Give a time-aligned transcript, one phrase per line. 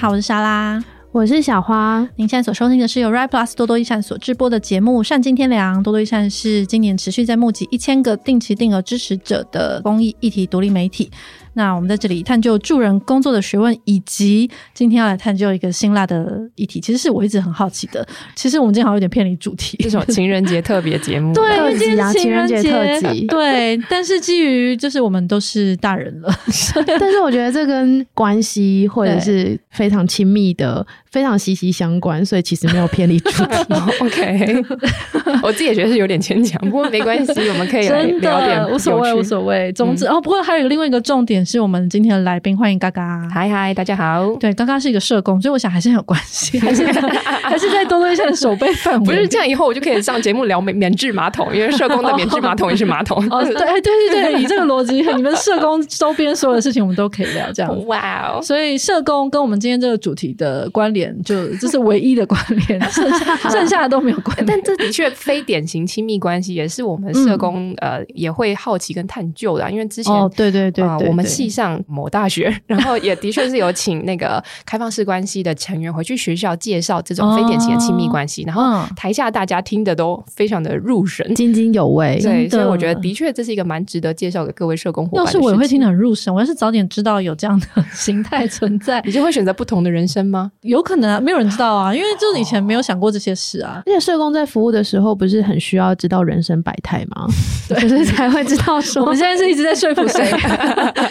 [0.00, 0.82] 好，我是莎拉，
[1.12, 2.08] 我是小花。
[2.16, 5.80] 您现在所收听的是由 Right Plus 多多益善所直播的节目《善尽天良》。
[5.82, 11.10] 多多益善是今年持续在募集一千个定期定额支持者的公益议题独立媒体。
[11.54, 18.06] 那我们在这里探究助人工作的学问，以及今天要来探究一个辛辣的议题，其实是我一直很好奇的。
[18.34, 23.76] 其实我们今天好像有点偏离主题， 这种情人节特别节目，对，今天情人节特辑，对。
[23.88, 26.32] 但是基于就是我们都是大人了，
[26.86, 33.54] 但是我觉得这跟关系或者是非常亲密的、非常息息相关，所以其实没有偏离主题。
[34.00, 34.64] OK，
[35.42, 39.72] 我自己也觉得是有点牵强，不过没关系，我们可以来聊点无所谓，无所谓。
[39.72, 41.44] 总之、嗯、哦，不过还有另外一个重点。
[41.44, 43.28] 是我们今天的来宾，欢迎嘎嘎。
[43.32, 44.36] 嗨嗨，大家好。
[44.38, 49.06] 对，嘎嘎是一个社工，所以我想还是很有关系， 还是还是在多多一下的守备范围。
[49.06, 53.18] 不是这样，以后我就可以上节目聊免免治马桶，因为社工的免治马桶也是马桶。
[53.30, 57.50] 哦，对对对对，以这个逻辑，你们社工周边所有的事情，我们都可以聊。
[57.52, 58.42] 这样，哇哦！
[58.42, 64.46] 所以社工跟我们今天这个主题的关联，就这是唯一的关联，剩下剩下的都没有关联。
[64.46, 71.24] 但这的确非典型亲密关系，也是我们社工、嗯、呃也会好奇跟探究的，因为之前哦，对对对，啊，呃、我们。
[71.30, 82.18] 系上某大学，然后也的确是有请那个开放式关系的成员回去学校介绍这种非典型的亲密关系，哦、然后台下大家听的都非常的入神，津津有味。
[82.20, 85.24] 对，所以我觉得的确这是一个蛮值得介绍给各位社工伙伴。
[85.24, 90.50] 要是我也会听得很入神，我要是早点知道有这样的 形态存在，你就会选择不同的人生吗？
[90.62, 93.82] 有可能啊，没有人知道啊， 因为就是以前没有想过这些事啊。
[93.86, 97.26] 而且社工在服务的时候，不是很需要知道人生百态吗？
[97.66, 100.28] 对，所以才会知道说， 我们现在是一直在说服谁？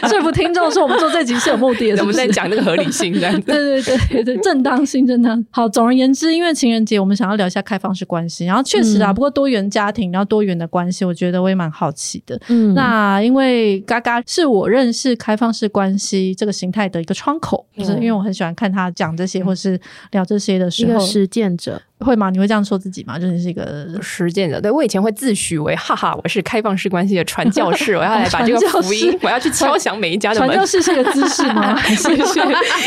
[0.08, 1.00] 说服听众说我们。
[1.00, 3.40] 做这集是有目的的是是，我们在讲那个合理性，这样子。
[3.44, 5.42] 对对对对对，正当性，正当。
[5.50, 8.46] 好，总而言之，因为情人节，我们想要聊一下开放式关系。
[8.46, 12.38] 然后确实啊，嗯、不过多元家庭，然后多元的关系，我觉得我也蛮好奇的。
[12.50, 19.69] 嗯，那因为嘎嘎是我认识开放式关系这个形态的一个窗口，就、嗯、是因为我很喜欢看他讲这些，或是
[20.12, 21.82] 聊这些的时候，一个实践者。
[22.05, 22.30] 会吗？
[22.30, 23.20] 你会这样说自己吗？
[23.20, 24.60] 就是一个实践者。
[24.61, 30.49] 对，我以前会自诩为哈哈，我是开放式关系的传教士， 我要来把这个福音，我要去敲响每一家的门。
[30.49, 31.76] 传教士是个姿势吗？
[31.76, 32.39] 还 是是？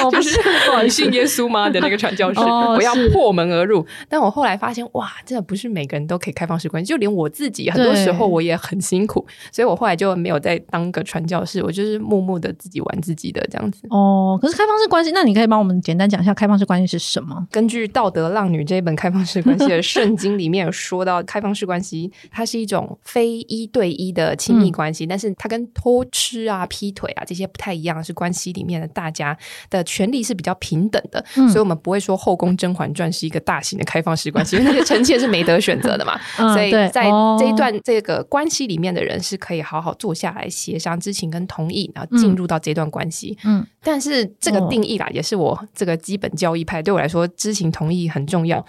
[0.03, 0.41] 哦， 不是，
[0.83, 1.69] 你信耶稣吗？
[1.69, 3.87] 的那个传教士，哦、我要破门而入。
[4.09, 13.87] 但我后来发现，哇，真的不是每个人都可以开放式关系，就连我自己，很多时候我也很辛苦，所以我后来就没有再当个传教士，我就是默默的自己玩自己的这样子。
[13.91, 17.47] 哦，可是开放式关系，那你可以帮我们简单讲一下开放式关系是什么？
[17.51, 19.83] 根据《道德浪女》这一本开放式关系的。
[19.83, 29.37] 圣经里面有说到开放式关系，它是一种非一对一的亲密关系，嗯、但是它跟偷吃啊、劈腿啊这些不太一样，是关系里面的大家
[29.69, 43.37] 的权利是比较平等的，嗯、所以我们不会说《后宫甄嬛传》是一个大型的开放式关系，因为那些臣妾是没得选择的嘛， 嗯、所以在这一段这个关系里面的人是可以好好坐下来协商知情跟同意，然后进入到这段关系。
[43.45, 48.65] 嗯，但是这个定义啦，也是我这个基本交易派对我来说，知情同意很重要。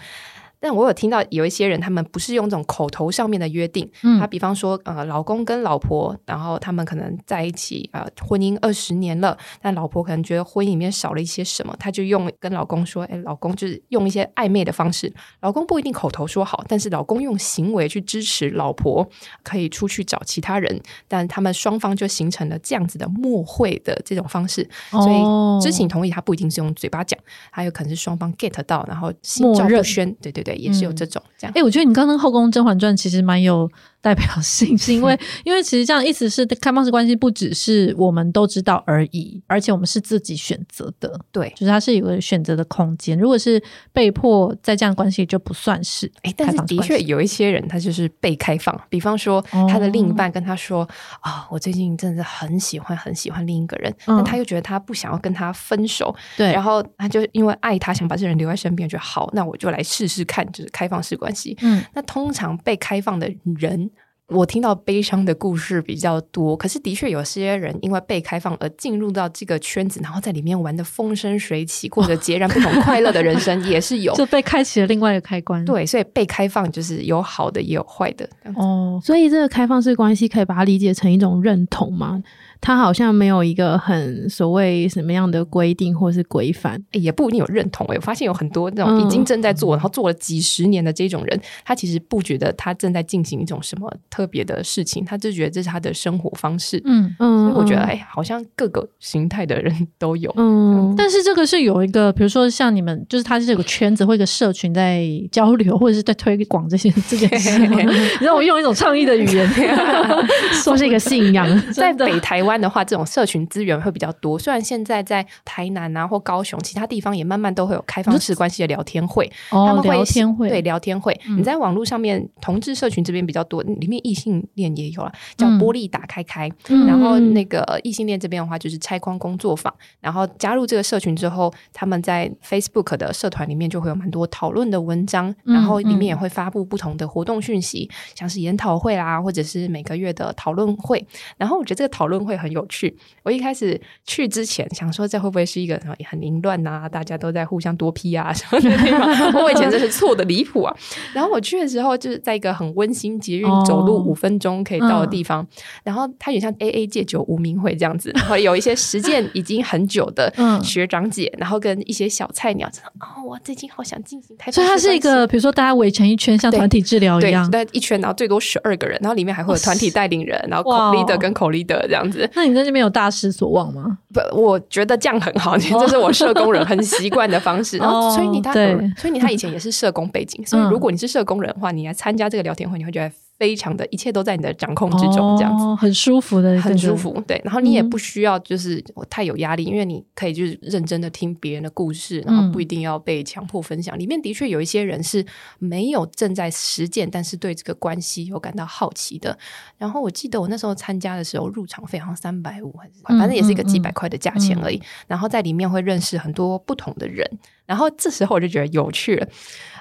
[0.64, 19.06] 但我有听到有一些人，他们不是用这种口头上面的约定，嗯，他比方说，呃，老公跟老婆，然后他们可能在一起，呃，婚姻二十年了，但老婆可能觉得婚姻里面少了一些什么，他就用跟老公说，哎，老公就是用一些暧昧的方式，老公不一定口头说好，但是老公用行为去支持老婆
[19.42, 27.20] 可以出去找其他人，但他们双方就形成了这样子的默会的这种方式，哦，所以知情同意他不一定是用嘴巴讲，
[27.50, 30.53] 还有可能是双方 get 到，然后心照不宣，对对对。
[30.56, 33.70] 也是有这种这样，哎、欸，我觉得你刚刚《后宫甄嬛传》其实蛮有
[34.04, 43.18] 代表性，是因为 因为其实这样意思是开放式关系不只是我们都知道而已，而且我们是自己选择的，对，就是它是有个选择的空间。
[43.18, 46.06] 如果是被迫在这样关系，就不算是。
[46.16, 50.82] 哎、欸，但是的确有一些人他就是被开放，比方说他的另一半跟他说
[51.20, 60.44] 啊、哦哦，我最近真的很喜欢很喜欢另一个人，嗯、但他又觉得他不想要跟他分手，对，然后他就因为爱他，想把这人留在身边，觉得好，那我就来试试看。
[60.52, 63.26] 就是开放式关系，嗯，那通常被开放的
[63.56, 63.90] 人，
[64.28, 66.56] 我听到悲伤的故事比较多。
[66.56, 75.62] 可是的确有些人因为被开放而进入到这个圈子，然后在里面玩得风生水起，过着截然不同快乐的人生也是有， 就被开启了另外一个开关。
[75.64, 78.28] 对，所以被开放就是有好的也有坏的。
[78.54, 82.22] 哦，所以这个开放式关系可以把它理解成一种认同吗？
[82.64, 87.86] 他好像没有一个很所谓什么样的规定或是规范，也不一定有认同。
[87.90, 96.80] 我发现有很多那种已经正在做，嗯、然后做了几十年的这种人，他其实不觉得他正在进行一种什么特别的事情，他就觉得这是他的生活方式。
[96.86, 100.32] 嗯嗯，所以我觉得哎，好像各个形态的人都有。
[100.38, 107.60] 嗯，但是这个是有一个，比如说像你们，就是他是有个圈子或一个社群在交流，或者是在推广这些这件事。
[108.24, 109.46] 让我用一种倡议的语言，
[110.64, 112.53] 说是一个信仰，在北台湾。
[112.54, 114.38] 湾的话，这种社群资源会比较多。
[114.38, 121.12] 虽然现在在台南啊或高雄其他地方也慢慢都会有开放式关系的聊天会，哦、他们会聊天会对聊天会。
[121.26, 126.48] 嗯、你在网络上面同志社群这边比较多，里面异性恋也有了，叫玻璃打开开。
[126.68, 129.74] 嗯、然后那个异性恋这边的话，就是拆框工作坊。
[130.00, 141.04] 然后加入这个社群之后，他们在 Facebook 的社团里面就会有蛮多讨论的文章，然后里面也会发布不同的活动讯息，嗯、像是研讨会啦，或者是每个月的讨论会。
[141.36, 142.94] 然后我觉得这个讨论会很有趣。
[143.22, 146.86] 我一开始去之前想说，这会不会是一个很凌乱啊？
[146.86, 149.42] 大家都在互相多批啊 什么的地方？
[149.42, 150.76] 我以前真是错的离谱啊！
[151.14, 155.40] 然后我去的时候，就是在一个很温馨、捷运走路五分钟可以到的地方。
[155.40, 160.32] 哦嗯、然后它也像 AA 戒酒无名会这样子，然后有一些实践已经很久的
[160.62, 162.68] 学长姐，嗯、然后跟一些小菜鸟，
[163.00, 164.36] 哦，我最近好想进行。
[164.52, 172.23] 所以它是一个，比如说大家围成一圈，像团体治疗一样，对，一圈，然后最多十二个人，然后里面还会有团体带领人，然后 co-leader 跟 co-leader 这样子。
[172.34, 173.98] 那你在这边有大失所望吗？
[174.12, 177.78] 不，我觉得这样很好， 这是我社工人很习惯的方式。
[177.78, 178.52] 然后崔妮他，
[178.96, 183.10] 崔妮他以前也是社工背景，所以如果你是社工人的话，你来参加这个聊天会，你会觉得。
[183.38, 187.22] 非常的一切都在你的掌控之中，这样子、哦、很舒服的，很舒服。
[187.26, 193.96] 对，然后你也不需要就是太有压力，嗯、因为你可以就是认真的听别人的故事，然后不一定要被强迫分享。
[193.96, 195.24] 嗯、里面的确有一些人是
[195.58, 199.36] 没有正在实践，但是对这个关系有感到好奇的。
[199.76, 204.80] 然后我记得我那时候参加的时候，入场费好像三百五还是反正也是一个几百块的价钱而已。
[205.06, 207.28] 然后在里面会认识很多不同的人，
[207.66, 209.26] 然后这时候我就觉得有趣了。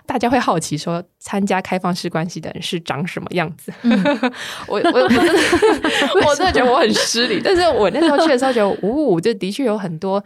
[0.06, 3.72] 大家会好奇说，参加开放式关系的人是长什么样子？
[3.84, 4.04] 嗯、
[4.68, 5.34] 我我我真的
[6.28, 10.22] 我真的觉得我很失礼，但是我那时候去的时候觉得，呜、哦，这的确有很多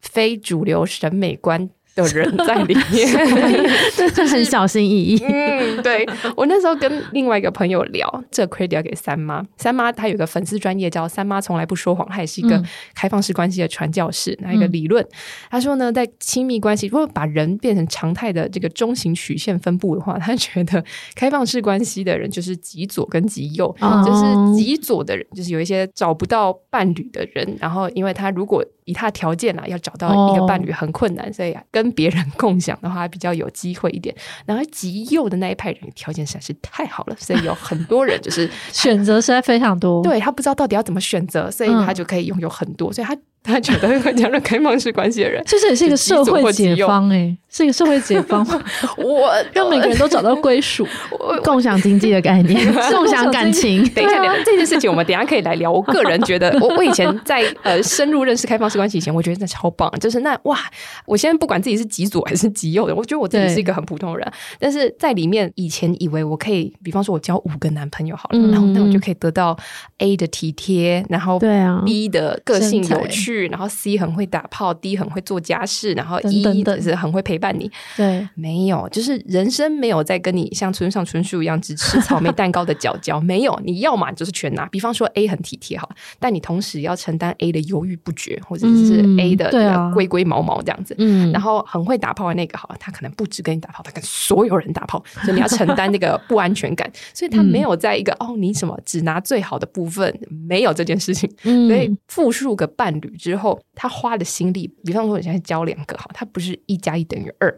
[0.00, 1.68] 非主流审美观。
[2.04, 3.08] 的人在里面，
[3.96, 5.22] 这就很小心翼翼。
[5.24, 6.06] 嗯，对，
[6.36, 9.44] 我那时候跟另外一个朋友聊，这 credit 要给三妈。
[9.56, 12.62] 三妈她有个粉丝专业叫“三妈从来不说谎”，她也是一个
[12.94, 14.36] 开放式关系的传教士。
[14.40, 15.04] 那、嗯、一个理论，
[15.50, 20.84] 她说呢，在亲密关系，如果把人变成常态的这个中型曲线分布的话，她觉得
[21.14, 34.14] 开放式关系的人就是极左跟极右，哦、就是极左的人就是有一些找不到伴侣的人，然后因为他如果以他的条件啊，要找到一个伴侣很困难，哦、所以跟别人共享的话比较有机会一点。
[34.46, 40.02] 然后极右的那一派人条件实在是太好了，所以有很多人就是选择实在非常多。
[40.02, 43.16] 对，他不知道到底要怎么选择，所以他就可以拥有很多，所以他。
[43.42, 48.46] 他觉得会加入开放式关系的人，其实也是一个社会解方哎，是一个社会解放。
[48.98, 50.86] 我让每个人都找到归属，
[51.42, 52.60] 共享经济的概念，
[52.92, 53.82] 共享感情。
[53.90, 55.72] 等一下，这件事情我们等一下可以来聊。
[55.72, 59.90] 我个人觉得，我我以前在呃深入认识开放式关系以前，我觉得那超棒。
[59.98, 60.58] 就是那哇，
[61.06, 64.30] 我现在不管自己是极左还是极右的，我觉得我自己是一个很普通人。
[64.58, 69.56] 但是在里面，以前以为我可以，比方说我交五个男朋友好了，然后那我就可以得到
[69.98, 73.27] A 的体贴，然后对啊 B 的个性有趣。
[73.48, 77.70] 然后 C 很会打炮，D 很会做家事，然后 E 就是很会陪伴你。
[77.96, 83.60] 对，没有，就是人生没有在跟你像村上春树一样只吃草莓蛋糕的角角， 没有。
[83.64, 84.66] 你要嘛就是全拿。
[84.66, 85.88] 比方说 A 很体贴哈，
[86.18, 89.50] 但你同时要承担 A 的犹豫不决，或者是 A 的
[89.94, 90.94] 龟龟毛毛这样子。
[90.98, 96.90] 嗯，然后很会打炮的那个哈，他可能不止跟你打炮，他跟所有人打炮，所以你要承担那个不安全感。
[97.12, 100.12] 所以他没有在一个哦，你什么只拿最好的部分，
[100.46, 101.28] 没有这件事情。
[101.42, 103.12] 所以复数个伴侣。
[103.18, 107.54] 之后，他花的心力，比方说，我现在教两个哈，他不是一加一等于二，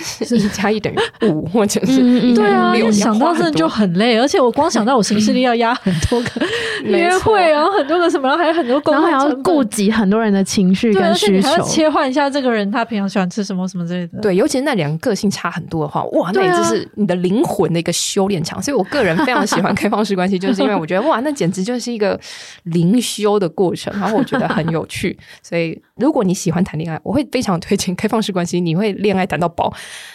[0.00, 6.30] 是 一加一等于五，或者是一对啊，因为想到这就很累，而且我光想到我行事历要压很多个
[6.84, 14.20] 约会，然后很多个什么，然后还有很多，然后还要顾及很多人的情绪跟需求，还要切换一下这个人他平常喜欢吃什么什么之类的。
[14.20, 18.62] 对，尤其是那两个个性差很多的话，哇，那也就是你的灵魂的一个修炼场。
[18.62, 22.18] 所以我个人非常喜欢 开放式关系，就是因为我觉得哇，那简直就是一个
[22.64, 24.99] 灵修的过程，然后我觉得很有趣。
[25.00, 29.72] 去，所以如果你喜欢谈恋爱，我会非常推荐开放式关系，你会恋爱谈到饱。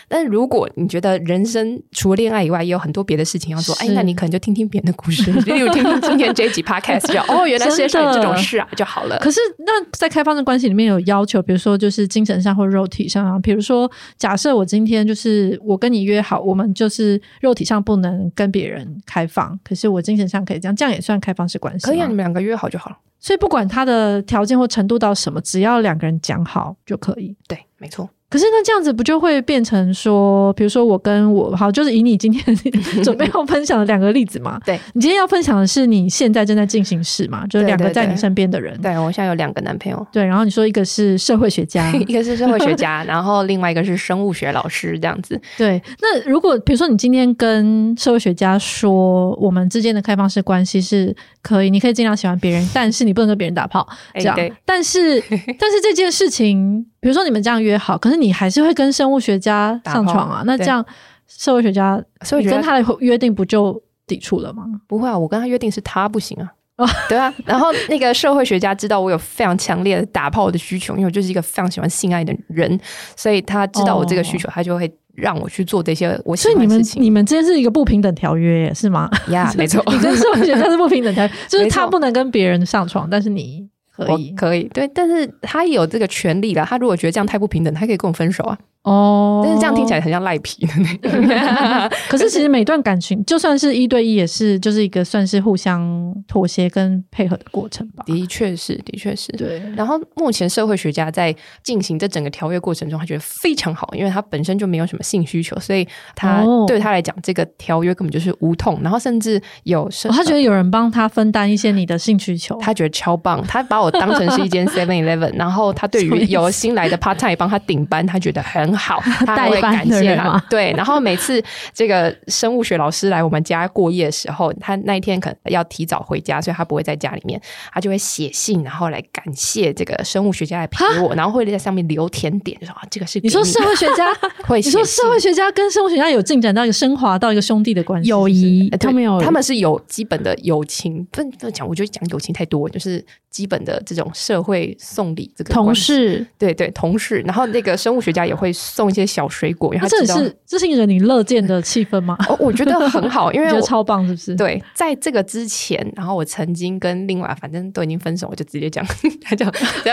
[0.08, 9.18] 但如果你觉得人生除了恋爱以外，也有很多别的事情要做，哎，那你可能就听听别人的故事， 例如听听今天这一集 podcast，就哦，原来世界上有这种事啊就好了。
[9.20, 21.88] 可是那在开放式关系里面有要求，比如说就是精神上或肉体上啊，比如说假设我今天就是我跟你约好，我们就是肉体上不能跟别人开放，可是我精神上可以这样，这样也算开放式关系？
[21.88, 22.98] 可以啊，你们两个约好就好了。
[23.18, 27.38] 所以不管他的条件或程度到什么，只要两个人讲好就可以。
[27.48, 28.10] 对，没错。
[28.29, 32.44] 可是那这样子不就会变成说，比如说我跟我好，就是以你今天
[33.03, 34.60] 准备要分享的两个例子嘛。
[34.65, 38.75] 对，你今天要分享的是你现在正在进行式嘛，就是两个在你身边的人。
[38.82, 40.05] 对，我现在有两个男朋友。
[40.12, 45.39] 对，然后你说一个是社会学家， 一个是社会学家，然后另外一个是生物学老师，这样子。
[45.58, 54.36] 对，那如果比如说你今天跟社会学家说，我们之间的开放式关系是可以，你可以尽量喜欢别人，但是你不能跟别人打炮，这样。
[54.36, 55.22] 欸、但是，
[55.60, 56.86] 但是这件事情。
[57.01, 60.44] 比如说你们这样约好，可是你还是会跟生物学家上床啊？
[60.46, 60.86] 那这样
[61.28, 64.64] 社会学家，所以跟他的约定不就抵触了吗？
[64.88, 66.52] 不会啊，我跟他约定是他不行啊。
[66.78, 67.34] 哦，对啊。
[67.46, 72.80] 然后那个社会学家知道我有非常强烈的打炮的需求，因为我就是一个非常喜欢性爱的人，
[73.16, 76.94] 所以他知道我这个需求，哦、他就会让我去做这些我喜欢的事情。
[76.94, 79.10] 所以你们你们之间是一个不平等条约是吗？
[79.30, 79.82] 呀、yeah，没错。
[79.92, 83.68] 你跟社会学家是不平等条约，就是他不能跟别人上床，但是你。
[83.96, 86.66] 可以，可以，对，但是他有这个权利了。
[86.66, 88.58] 他如果觉得这样太不平等，他可以跟我分手啊。
[88.86, 91.89] 哦，但是这样听起来很像赖皮的那个。
[92.08, 98.04] 可是其实每段感情，就算是一对一，也是就是一个算是互相妥协跟配合的过程吧。
[98.06, 99.32] 的确是，的确是。
[99.32, 99.60] 对。
[99.75, 108.80] 然后目前社会学家在进行这整个条约过程中，他觉得非常好，因为他本身就没有什么性需求，所以他、哦、对他来讲，这个条约根本就是无痛。
[108.84, 113.44] 然后甚至有、哦，他觉得有人帮他分担一些你的性需求，他觉得超棒。
[113.48, 118.75] 他把我当成是一间 Seven Eleven，然后他对于有新来的 Part Time 帮他顶班，他觉得很。
[118.75, 120.44] 好， 他还会感谢他。
[120.50, 127.39] 对，然后每次这个生物学老师来我们家过夜的时候，他那一天可能要提早回家，所以他不会在家里面，
[127.72, 134.13] 他就会写信，然后来感谢这个生物学家来陪我，然后会在上面留甜点，就说啊，这个是你，你说社会学家
[134.48, 148.51] 会，你说社会学家跟生物学家有进展到一个升华到一个兄弟的关系，友谊，他们有，他们是有基本的友情，不不讲，我觉得讲友情太多，就是基本的这种社会送礼这个同事，对对同事，然后那个生物学家也会。
[148.66, 152.18] 送一些小水果，因为他知道这是这是一个你乐见的气氛吗？
[152.40, 154.36] 我觉得很好， 因为我觉得超棒，是不是？
[154.36, 158.84] 对，在这个之前，然后我曾经跟另外反正都已经分手，我就直接讲，
[159.22, 159.50] 他叫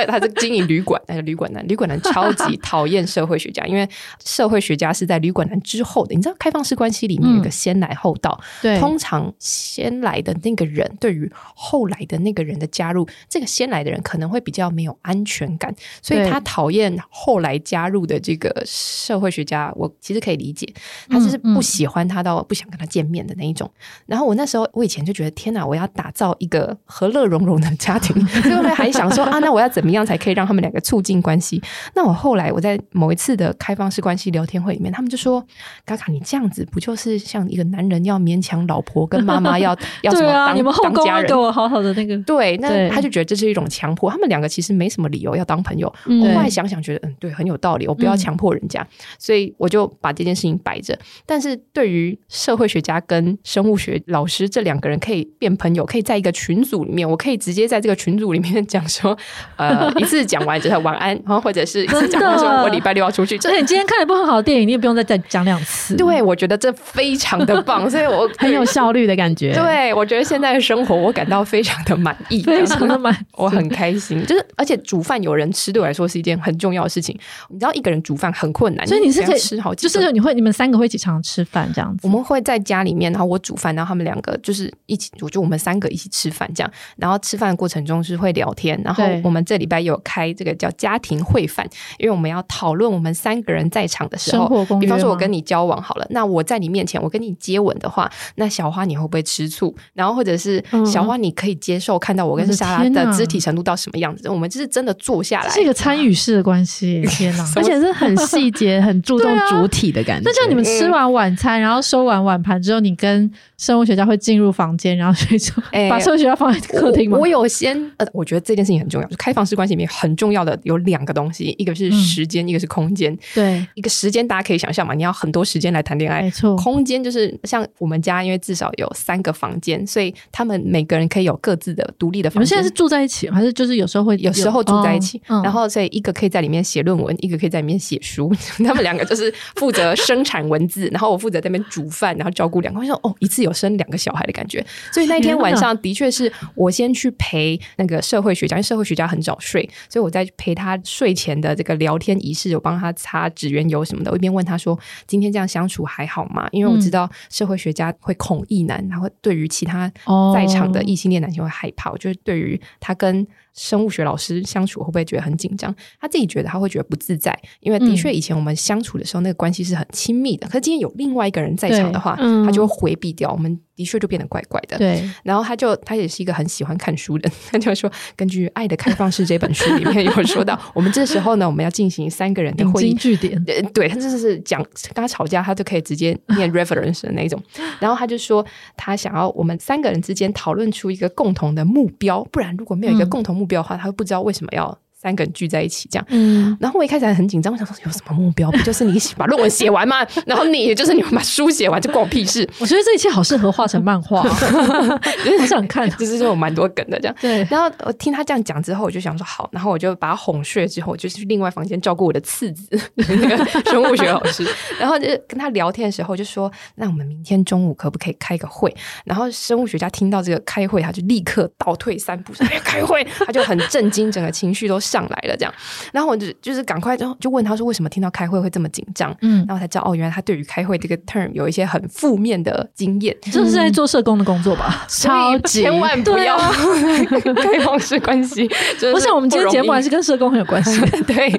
[0.06, 3.86] 他是经营旅馆，那个旅馆男，旅馆男超级讨厌社会学家，因为
[4.24, 6.14] 社会学家是在旅馆男之后的。
[6.14, 18.61] 你知道，开放式关系里面有个先来后到，对、嗯，通常先来的那个人对于后来的那个人的加入，这个先来的人可能会比较没有安全感，所以他讨厌后来加入的这个。
[18.64, 20.66] 社会学家，我其实可以理解，
[21.08, 23.68] 他就是不喜欢他到不想跟他见面的那一种。
[23.68, 31.62] 嗯嗯、然后我那时候，我以前就觉得天哪，我要打造一个和乐融融的家庭，所以我还想说啊，那我要怎么样才可以让他们两个促进关系？
[31.94, 35.44] 那我后来我在某一次的开放式关系聊天会里面，他们就说
[35.84, 42.56] ：“嘎嘎，你这样子不就是像一个男人要勉强老婆跟妈妈要 要什么当、啊、你们后当家人，给我好好的那个对？
[42.58, 44.10] 那他就觉得这是一种强迫。
[44.10, 45.92] 他们两个其实没什么理由要当朋友。
[46.06, 47.86] 嗯、我后来想想，觉得嗯，对，很有道理。
[47.86, 48.80] 我不要强迫人家。
[48.80, 48.86] 嗯”
[49.18, 59.16] 所以我就把这件事情摆着，但是对于社会学家跟生物学老师这两个人可以变朋友，可以在一个群组里面，我可以直接在这个群组里面讲说，
[59.56, 63.36] 呃， 一次讲完之后晚安，然后或者是一次讲完说我礼拜六要出去。
[63.36, 65.96] 而且你今天看了一部很好的电影，你也不用再再讲两次。
[65.96, 69.52] 对，我觉得这非常的棒，所以我 很有效率的感觉。
[69.52, 74.24] 对，我觉得现在的生活我感到非常的满意， 非常的满，我很开心。
[74.26, 77.18] 就是而且煮饭有人吃，对我来说是一件很重要的事情。
[77.48, 78.86] 你知道一个人煮饭很困难。
[78.86, 82.00] 所以你是可以吃好，就是你会你们三个会一起常常吃饭这样子。
[82.06, 86.72] 我们会在家里面，然后我煮饭，然后他们两个就是一起，我就我们三个一起吃饭这样。
[86.96, 99.74] 然后吃饭的过程中是会聊天，然后我们这礼拜有开这个叫家庭会饭，因为我们要讨论我们三个人在场的时候，比方说我跟你交往好了，那我在你面前我跟你接吻的话，那小花你会不会吃醋？
[99.94, 104.28] 然后或者是小花你可以接受看到我跟莎拉的肢体程度到什么样子？
[104.28, 107.02] 我们就是真的坐下来，是一个参与式的关系。
[107.08, 108.82] 天哪，而且是很细节。
[108.82, 110.22] 很注重主体的感觉。
[110.24, 115.52] 那像你们吃完晚餐，然后收完碗盘之后，你跟生物学家会进入房间，然后所以就
[115.88, 117.16] 把生物学家放在客厅吗？
[117.16, 119.06] 我有先呃，我觉得这件事情很重要。
[119.08, 123.16] 就开放式关系里面很重要的有两个东西，一个是时间，一个是空间。
[123.34, 126.22] 对，一个时间大家可以想象嘛，你要很多时间来谈恋爱。
[126.22, 126.56] 没错。
[126.56, 132.40] 空间就是像我们家，因为至少有三个房间，所以他们每个人可以有各自的独立的房间。
[132.40, 135.20] 你们现在是住在一起，还是就是有时候会有时候住在一起？
[135.28, 138.32] 然后所以一个可以在里面写论文，一个可以在里面写书。
[138.66, 142.80] 他们两个就是负责生产文字，然后我负责在那边煮饭，然后照顾两个。
[142.80, 144.64] 我说哦，一次有生两个小孩的感觉。
[144.92, 154.10] 所以那天晚上的确是我先去陪那个社会学家，因为社会学家很早睡，所以我在陪他睡前的这个聊天仪式，我帮他擦指缘油什么的。
[154.10, 159.90] 我一边问他说：“今天这样相处还好吗？”因为我知道社会学家会恐异男，然后对于其他
[160.34, 161.90] 在场的异性恋男性会害怕。
[161.90, 165.74] 我就是对于他跟生物学老师相处会不会觉得很紧张？
[166.00, 170.46] 他自己觉得他会觉得不自在，因为的确以前我们相处的时候，那个关系是很亲密的。
[170.48, 173.60] 可是今天有另外一个人在场的话，他就会回避掉我们。
[173.82, 174.78] 的确就变得怪怪的。
[174.78, 182.94] 对，然后他就他也是一个很喜欢看书的， 他就说，根据《爱的开放式》这本书里面有说到，我们这时候呢，我们要进行三个人的会议。
[182.94, 183.42] 据点，
[183.74, 187.42] 对，他就是讲跟他吵架，他就可以直接念 reference 的那种。
[187.80, 188.44] 然后他就说，
[188.76, 194.78] 他想要我们三个人之间讨论出一个共同的目标，不然如果没有一个共同目标的话，他会不知道为什么要。
[195.02, 196.06] 三个人聚在一起，这样。
[196.10, 198.48] 嗯，然后我一开始还很紧张，我想说有什么目标？
[198.52, 200.06] 不就是你把论文写完吗？
[200.26, 202.48] 然后你，也就是你们把书写完，就关我屁事。
[202.60, 205.90] 我觉得这一切好适合画成漫画， 好想看。
[205.98, 207.16] 就是说有蛮多梗的这样。
[207.20, 207.44] 对。
[207.50, 214.46] 然后我听他这样讲之后，我就想说好，然后我就把他哄睡之后，我就去另外房间照顾我的次子，那个生物学老师。
[214.78, 218.72] 然后就跟他聊天的时候，就说那我们明天中午可不可以开个会？
[219.04, 224.78] 然后生物学家听到这个开会，他就立刻倒退三步说：“哎，开会！”他就很震惊，整个情绪都。
[224.92, 225.54] 上来了，这样，
[225.90, 229.16] 然后我就就是赶快就就问他说，为什么听到开会会这么紧张？
[229.22, 234.84] 嗯，然后才知道哦，原来他对于开会这个 term 有一些很负面的经验， 这是在做社工的工作吧？
[234.90, 238.46] 超级千万不要开放式关系。
[238.92, 240.78] 我想我们今天节目还是跟社工很有关系。
[241.08, 241.30] 对，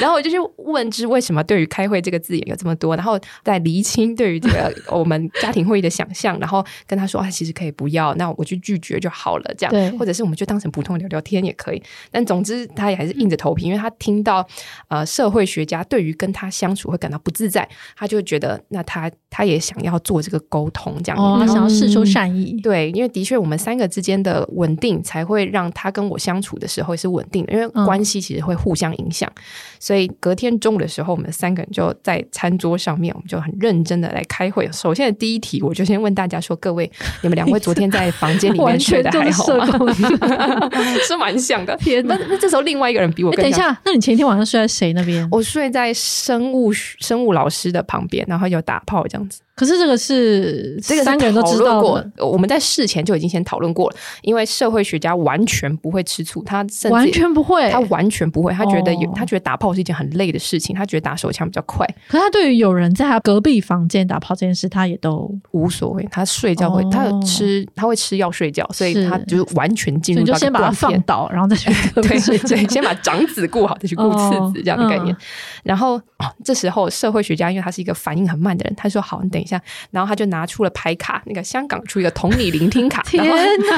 [0.00, 11.82] 然后我就去问之为什么对于开会这个字眼有这么多，然后再厘清对于这个我们家庭会议的想象，然后跟他说啊，其实可以不要，那我去拒绝就好了，这样，对，或者是我们就当成普通聊聊天也可以。
[12.12, 12.68] 但总之。
[12.76, 14.46] 他也还是硬着头皮，因为他听到
[14.88, 22.60] 呃社会学家对于跟他相处会感到不自在，他就觉得那他他也想要做这个沟通，这样、哦、他想要试出善意。
[22.62, 29.30] 对，因为的确我们三个之间的稳定，才会让他跟我相处的时候是稳定的，因为关系其实会互相影响。
[29.34, 29.42] 嗯、
[29.80, 34.70] 所以隔天中午的时候，我们三个人就在餐桌上面，我们就很认真的来开会。
[34.70, 36.90] 首先的第一题，我就先问大家说：各位，
[37.22, 39.94] 你们两位昨天在房间里面 睡得还好吗？
[41.06, 41.74] 是蛮像的。
[41.78, 42.65] 天哪，那那这时候。
[42.66, 43.40] 另外一个人比我更。
[43.40, 45.26] 等一下，那你前一天晚上睡在谁那边？
[45.30, 49.40] 我睡在生物生物老师的旁边，然后有打炮这样子。
[49.56, 53.96] 可是这个是这个三个人都知道过，我们在事前就已经先讨论过了。
[54.20, 61.86] 因为社会学家完全不会吃醋，他甚至完全不会，他完全不会，他觉得有，他觉得打炮是一件很累的事情，他觉得打手枪比较快。
[62.06, 66.06] 可是他对于有人在他隔壁房间打炮这件事，他也都无所谓。
[66.10, 70.34] 他睡觉会，他有吃，他会吃药睡觉，所以他就是完全进入到。
[70.34, 71.70] 就先把他放倒，然后再去
[72.02, 75.16] 对对对，先把长子顾好，再去顾次子这样的概念。
[75.62, 75.98] 然后
[76.44, 80.26] 这时候社会学家，因为他是一个反应很慢的人，他说：“好，你等一下。”然后他就。
[80.26, 83.24] 拿出了牌卡，那个香港出一个同理聆听卡，然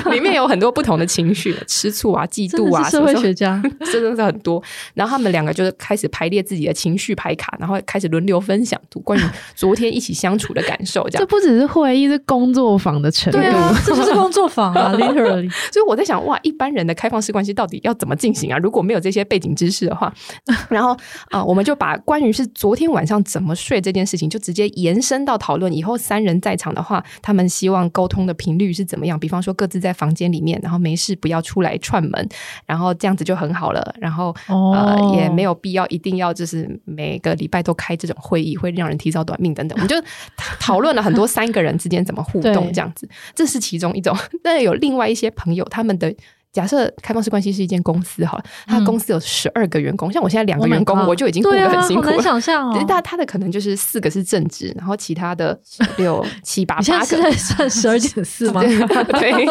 [0.03, 4.63] 后里面有很多不同的情绪，吃醋啊、嫉妒啊，社会学家 真的是很多。
[4.95, 9.23] 然后他们两个就是开始排列自己的情绪牌卡，然后开始轮流分享关于
[9.55, 11.07] 昨天一起相处的感受。
[11.11, 15.51] 这样，这不只是会议，是工作坊的程度，对啊，这就是工作坊啊， literally。
[15.71, 18.57] 所以我在想，哇，一般人的开放式关系到底要怎么进行啊？
[18.57, 20.11] 如果没有这些背景知识的话，
[20.71, 20.93] 然后
[21.27, 26.39] 啊、呃，我们就把关于是昨天晚上怎么睡这件事情，就直接延伸到讨论以后三人。
[26.41, 29.19] 在场的话，他们希望沟通的频率是怎么样？
[29.19, 32.29] 比方说，各自在房间里面，然后没事不要出来串门，
[32.65, 33.95] 然后这样子就很好了。
[33.99, 39.77] 然后、哦、呃，也没有必要一定要就是每个礼拜都开这种会议，会让人提早短命等等。
[39.77, 39.97] 我们就
[40.61, 44.17] 讨论了很多三个人之间怎么互动，这样子，这是其中一种。
[44.43, 46.15] 但有另外一些朋友，他们的。
[46.53, 52.13] 假设开放式关系是一间公司好了，他公司有十二个员工，嗯、像我现在两个员工，我就已经过得很辛苦了。
[52.13, 52.85] 难想象哦。
[52.89, 55.59] 但他的可能就是四个是正职，然后其他的
[55.99, 57.05] 六 七八八个。
[57.05, 58.63] 现在在算十二减四吗？
[59.21, 59.47] 对，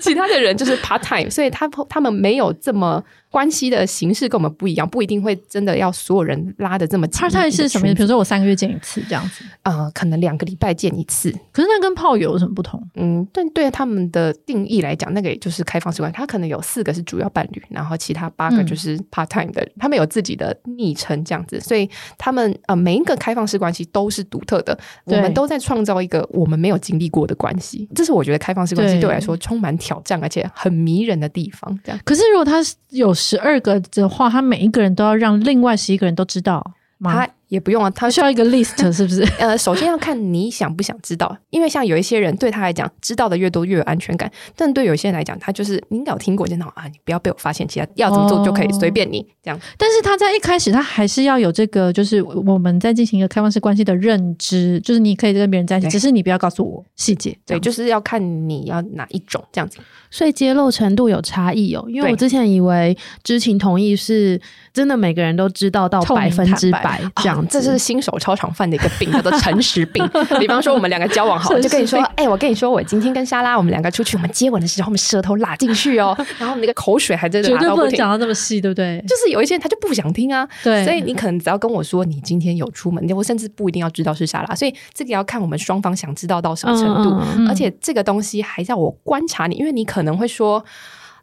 [0.00, 3.02] 其他的人就是 part time，所以他他们没有这么。
[3.32, 7.22] 关系的形式跟我们不一样，不一定会真的要所有人拉的这么近。
[7.22, 7.92] part time 是什么？
[7.94, 11.32] 比如说我三个月见一次这样子，呃，可能两个礼拜见一次。
[11.50, 12.86] 可是那跟炮友有什么不同？
[12.96, 16.16] 嗯，但对他们的定义来讲，那个也就是开放式关系。
[16.16, 24.78] 他可能有四个是主要伴侣，然后其他八个就是 part time 的，嗯、他们有自己的昵称这样子，所以他们呃每一个开放式关系都是独特的。
[25.04, 31.80] 我们都在创造一个我们没有经历过的关系，这是我觉得开放式关系对我来说充满挑战，而且很迷人的地方。
[31.82, 31.98] 这样。
[32.04, 32.58] 可是如果他
[32.90, 33.14] 有。
[33.22, 37.12] 十二个的话，他每一个人都要让另外十一个人都知道吗？
[37.14, 39.22] 他也不用啊，他需要一个 list，是不是？
[39.38, 49.60] 呃，首先要看你想不想知道，因为像有一些人对他来讲，知道的越多越有安全感，但对有些人来讲，他就是你有听过，就那种啊，你不要被我发现，其他要怎么做就可以随便你、哦、这样。
[49.76, 57.36] 但是他在一开始，他还是要有这个，就是我们在进行一个开放式关系的认知，就是你可以跟别人在一起，只是你不要告诉我细节。
[57.44, 59.76] 对，就是要看你要哪一种这样子，
[60.10, 61.84] 所以揭露程度有差异哦。
[61.86, 64.40] 因为我之前以为知情同意是
[64.72, 67.48] 真的每个人都知道到百分之百这样样。
[67.48, 70.02] 这是新手超常犯的一个病，叫做诚实病。
[70.40, 79.04] 比方说，我们两个交往好，就跟你说，哎、欸，我跟你说，我今天跟莎拉，我们两个出去，我们接吻的时候，我们舌头拉进去哦， 然后那个口水还真的绝对不能讲到那么细，对不对？
[79.06, 90.64] 就是有一些人他就不想听啊，对，所以你可能只要跟我说你今天有出门，我甚至不一定要知道是莎拉，所以这个要看我们双方想知道到什么程度，嗯嗯嗯，而且这个东西还要我观察你，因为你可能会说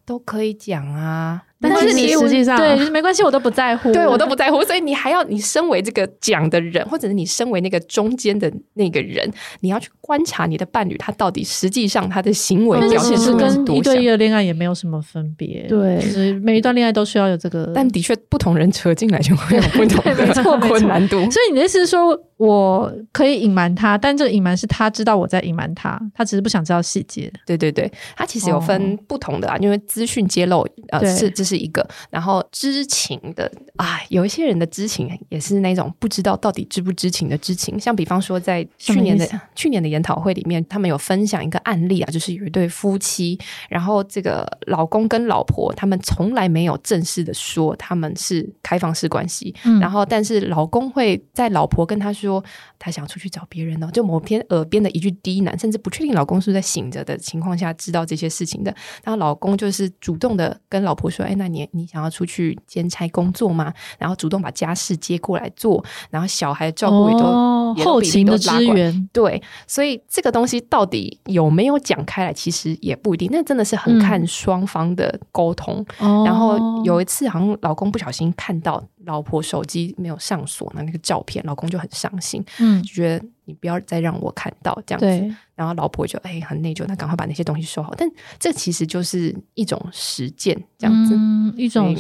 [0.06, 1.42] 都可以讲啊。
[1.62, 21.18] 但是你实际上对没关系，我都不在乎， 对我都不在乎，所以你还要你身为这个讲的人，或者是你身为那个中间的那个人，你要去观察你的伴侣，他到底实际上他的行为表现是跟一对一的恋爱也没有什么分别，对，就是每一段恋爱都需要有这个，但的确不同人扯进来就会有不同的 困难度。
[21.30, 27.32] 所以你的意思是说，我可以隐瞒他，但这个隐瞒是他知道我在隐瞒他，他只是不想知道细节。
[27.46, 37.80] 对对对，他其实有分不同的啊，因为资讯揭露呃是只是一个，然后知情的啊，有一些人的知情也是那种不知道到底知不知情的知情。
[37.80, 52.44] 像比方说，在去年的去年的研讨会里面，他们有分享一个案例啊，就是有一对夫妻，然后这个老公跟老婆他们从来没有正式的说他们是开放式关系，嗯、然后但是老公会在老婆跟他说。
[52.82, 58.74] 他想出去找别人呢，就某天耳边的一句低喃，甚至不确定老公是在醒着的情况下知道这些事情的。
[59.04, 69.10] 然后老公就是主动的跟老婆说：“哎，那你你想要出去兼差工作吗？”然后主动把家事接过来做，然后小孩照顾也都、哦、也都后勤的支援。
[69.12, 73.30] 对，所以这个东西到底有没有讲开来，其实也不一定。
[73.32, 75.84] 那真的是很看双方的沟通。
[76.00, 78.84] 嗯、然后有一次，好像老公不小心看到。
[79.06, 85.36] 老婆手机没有上锁那那个照片，老公就很伤心，嗯，就觉得你不要再让我看到这样子。
[85.56, 87.94] 然后老婆就哎很内疚，那赶快把那些东西收好。
[87.98, 91.96] 但这其实就是一种实践，这样子，嗯、一种。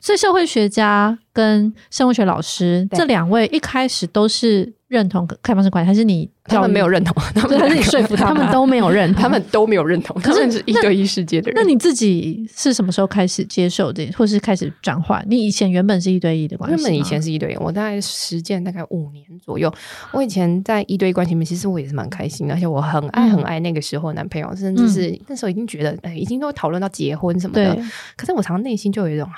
[0.00, 4.75] 所以社会学家跟生物学老师这两位一开始都是。
[4.88, 6.30] 认同开放式关系还是你？
[6.48, 8.36] 他们没有认同， 他们还是你说服他们？
[8.36, 10.16] 他们都没有认同，他们都没有认同。
[10.22, 15.24] 可是是一对一世界的人那，那你自己是什么时候开始接受这，或是开始转换？
[15.28, 19.72] 你以前原本是一对一的关系，原本以前是一对一，我大概实践大概五年左右。
[20.12, 27.76] 我以前在一对一关系里面，其实我也是蛮开心的，而且我很爱很爱那个时候的男朋友，甚至是、嗯、那时候已经觉得，哎，已经都讨论到结婚什么的。
[28.16, 29.28] 可是我常常内心就有一种。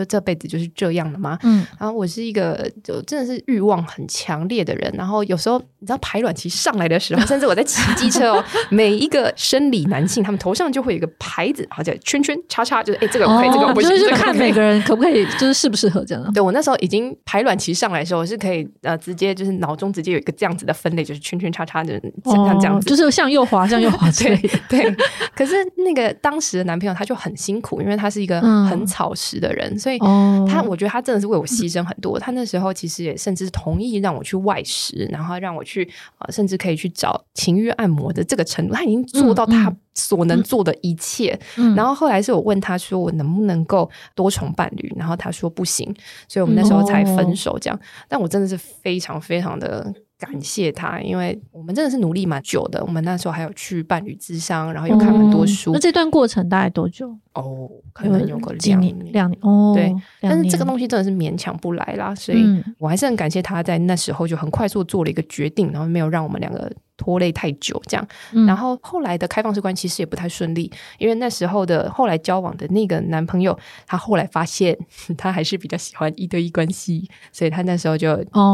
[0.00, 1.38] 就这辈子就是这样的吗？
[1.42, 16.32] 嗯，然后我是一个就真的是欲望很强烈的人，然后有时候你知道排卵期上来的时候， 甚至我在骑机车哦， 每一个生理男性他们头上就会有一个牌子，好像圈圈叉叉，就是哎这个可以，这个不行，就是看每个人可不可以，就是适不适合这样。
[16.32, 24.36] 对，我那时候已经排卵期上来的时候，我是可以呃直接就是脑中直接有一个这样子的分类，就是圈圈叉叉，就是像这样子，就是向右滑，向右滑，对
[24.68, 24.96] 对。
[25.34, 29.78] 可是那个当时的男朋友他就很辛苦，因为他是一个很草食的人。
[29.82, 32.20] 所以他，我觉得他真的是为我牺牲很多。
[32.20, 38.74] 他那时候其实也甚至同意让我去外食，然后让我去呃，甚至可以去找情欲按摩的这个程度。
[38.74, 41.36] 他已经做到他所能做的一切。
[41.76, 44.92] 然后后来是我问他说，我能不能够多重伴侣？
[44.96, 45.92] 然后他说不行，
[46.28, 47.58] 所以我们那时候才分手。
[47.60, 47.76] 这样，
[48.08, 49.92] 但我真的是非常非常的。
[50.22, 52.80] 感谢他，因为我们真的是努力蛮久的。
[52.84, 55.72] 我们那时候还有去伴侣之商，然后又看很多书。
[55.72, 57.18] 那这段过程大概多久？
[57.34, 59.72] 哦，可能有个两年，两年哦。
[59.74, 62.44] 对，但是这个东西真的是勉强不来啦，所以
[62.78, 66.70] 我还是很感谢他在那时候就很快速做了一个决定，然后没有让我们两个。
[66.98, 68.08] 拖累太久，这样，
[68.46, 74.78] 然后后来的开放式关系其实也不太顺利，因为那时候的后来交往的那个男朋友，他后来发现
[75.18, 78.06] 他还是比较喜欢一对一关系，所以他那时候就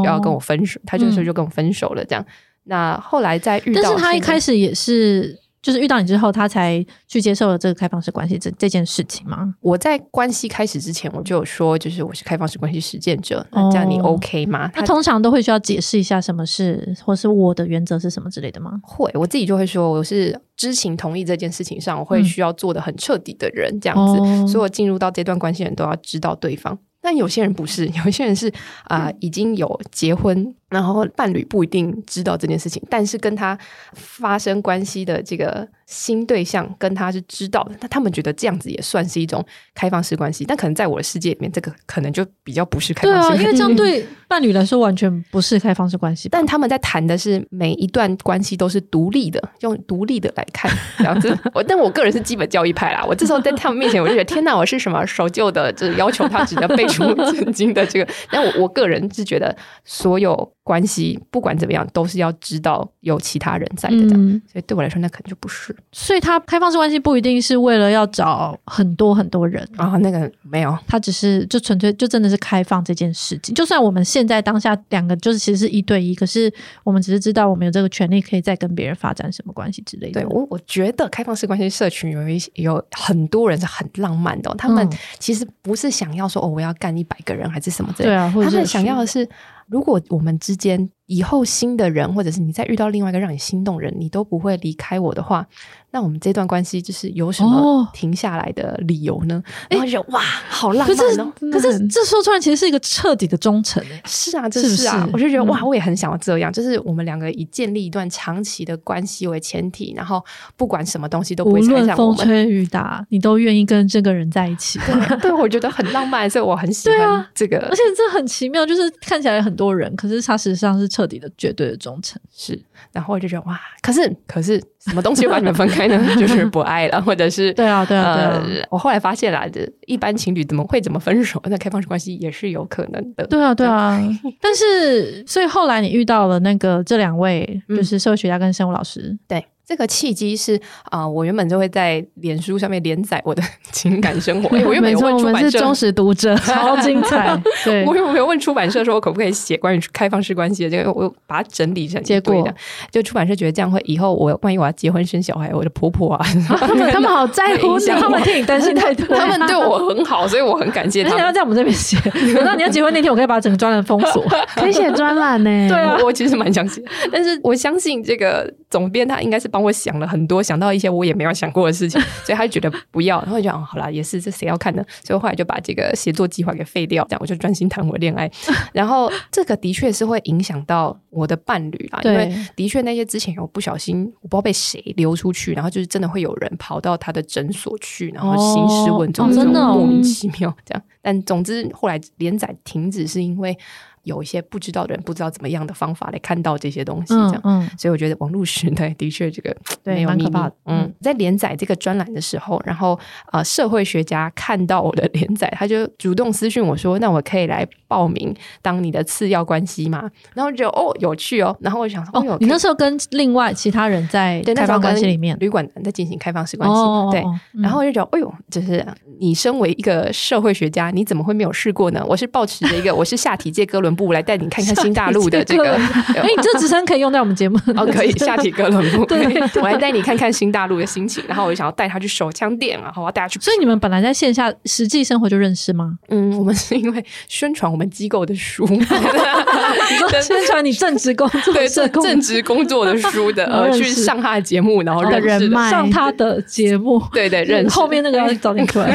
[0.03, 2.25] 要跟我分手，他这时候就跟我分手了，这样。
[2.65, 5.39] 那后来在遇到，但是他一开始也是。
[5.61, 9.55] 就是遇到你之后，他才去接受了这个开放式关系这这件事情吗？
[9.61, 14.71] 我在关系开始之前，我就有说，就是我是开放式关系实践者，那这样你 OK 吗？
[14.73, 18.79] 他通常都会需要解释一下什么是，或是我的原则是什么之类的吗？
[18.83, 26.79] 会，我自己就会说，我是知情同意这件事情上，我会需要做的很彻底的人，这样子，嗯、所以我进入到这段关系人都要知道对方。
[27.01, 28.49] 但有些人不是，有些人是
[28.85, 30.55] 啊、呃，已经有结婚。
[30.69, 33.59] 然后伴侣不一定知道这件事情，但是跟他
[33.95, 43.45] 发生关系的这个新对象跟他是知道的，那他们觉得这样子也算是一种开放式关系，但可能在我的世界里面，这个可能就比较不是开放式关系。
[43.45, 46.29] 对啊，因为这样对伴侣来说完全不是开放式关系。
[46.29, 51.35] 但他们在谈的是每一段关系都是独立的，用独立的来看这样子。
[51.55, 58.13] 我但我个人是基本教义派啦，我这时候在他们面前，我就觉得天哪，我是什么守旧的，就是要求他只能背出圣经的这个。
[58.31, 60.53] 但我我个人是觉得所有。
[60.69, 65.75] 关系不管怎么样，都是要知道有其他人在的这样，嗯、所以对我来说，那可能就不是。
[65.91, 73.55] 所以，他开放式关系不一定是为了要找很多很多人啊，那个没有，他只是就纯粹就真的是开放这件事情。
[73.55, 76.53] 就算我们现在当下两个就是其实是一对一，可是
[76.85, 80.21] 我们只是知道我们有这个权利可以再跟别人发展什么关系之类的。
[80.21, 84.87] 对我，我觉得开放式关系社群有一些有很多人是很浪漫的，他们
[85.19, 89.27] 其实不是想要说哦，我要干一百个人还是什么之类的，对啊，他们想要的是。
[89.69, 95.45] 如果我们之间以后新的人，或者是你再遇到另外一个让你心动人，你都不会离开我的话。
[95.91, 99.43] 那我们这段关系就是有什么停下来的理由呢？
[99.43, 101.33] 哦、然后就觉得哇，好浪漫哦！
[101.51, 104.03] 可是，可是这说出来其实是一个彻底的忠诚诶。
[104.05, 110.23] 是啊，这是啊，是是我就觉得哇，我也很想要这样，就是我们两个以建立一段长期的关系为前提，然后
[110.59, 111.87] 不管什么东西都不会拆散我们。
[111.87, 114.79] 无论风吹雨打，你都愿意跟这个人在一起。
[114.81, 117.57] 对， 对，我觉得很浪漫，所以我很喜欢这个。
[117.61, 122.21] 而且这很奇妙，就是看起来很多人，可是他实际上是彻底的、绝对的忠诚。
[122.35, 124.61] 是，然后我就觉得哇，可是，可是。
[124.81, 126.03] 什么东西把你们分开呢？
[126.17, 128.43] 就是不爱了， 或者是对啊，对啊，对啊。
[128.47, 129.47] 呃、我后来发现了，
[129.87, 131.43] 一般情侣怎么会怎么分手？
[131.47, 133.27] 那开放式关系也是有可能的。
[133.27, 134.01] 对啊，对啊。
[134.41, 139.45] 但是，所以后来你遇到了那个这两位，就是社会学家跟生物老师，嗯、对。
[139.69, 144.49] 这个契机是啊、呃，我原本就会在脸书上面连载我的 情感生活。
[144.65, 147.39] 我原本有问出版社，我们是忠实读者， 超精彩。
[147.67, 150.91] 对，我有没有问出版社说，我可不可以写关于开放式关系的这个？
[150.91, 152.55] 我把它整理成结果的。
[152.91, 159.15] 就出版社觉得这样会以后我万一我要结婚生小孩，我的婆婆啊，他们他们好在乎你，他们替你担心太多。
[159.15, 161.19] 他们对我很好，所以我很感谢他们。
[161.19, 161.99] 要在我们这边写，
[162.35, 164.25] 等到你要结婚那天，我可以把整个专栏封锁，
[164.57, 165.69] 可以写专栏呢。
[165.69, 170.41] 对啊，我其实蛮想写，但是我相信这个总编他应该是帮我想了很多。
[170.41, 174.85] 想到一些我也没有想过的事情， 所以他就觉得不要，然后就讲好了，也是这谁要看呢？
[175.03, 178.31] 所以后来就把这个写作计划给废掉，这样我就专心谈我恋爱。
[178.73, 190.83] 然后这个的确是会影响到我的伴侣啦，因为的确那些之前有不小心，我不知道被谁流出去，然后就是真的会有人跑到他的诊所去，然后兴师问罪，这种莫名其妙这样。
[191.03, 193.59] 但总之后来连载停止是因为。
[194.03, 200.39] 有一些不知道的人不知道怎么样的方法来看到这些东西，这样，嗯嗯、所以我觉得网络时代的确这个没有秘密。
[200.67, 202.99] 嗯，在连载这个专栏的时候，然后
[203.33, 211.57] 呃，社会学家看到我的连载，他就主动私讯我说：“那我可以来报名当你的次要关系吗？”然后就哦，有趣哦。
[211.61, 217.21] 然后我就想说，哦，你那时候跟另外其他人在开放关系里面，旅馆在进行开放式关系，哦、对。
[217.55, 218.87] 嗯、然后我就觉得，哎呦，就是
[219.19, 222.05] 你身为一个社会学家，你怎么会没有试过呢？
[222.07, 223.88] 我是抱持着一个，我是下体界哥伦。
[223.95, 225.73] 部来带你看看新大陆的这个，
[226.17, 229.05] 哎，你这职称可以用在我们节目哦，可以下体哥伦布。
[229.05, 229.19] 对，
[229.61, 233.39] 我来带你看看新大陆的心情，然后我就想要带他去手枪店，然后我要带他去。
[233.41, 235.99] 所以你们本来在线下实际生活就认识吗？
[236.09, 238.67] 嗯，我们是因为宣传我们机构的书，
[240.23, 248.89] 宣传你正职工作， 对，正正职工作的书的，呃，去上他的节目，然后认识的，上他的节目，对对，认识后面那个要早点出来。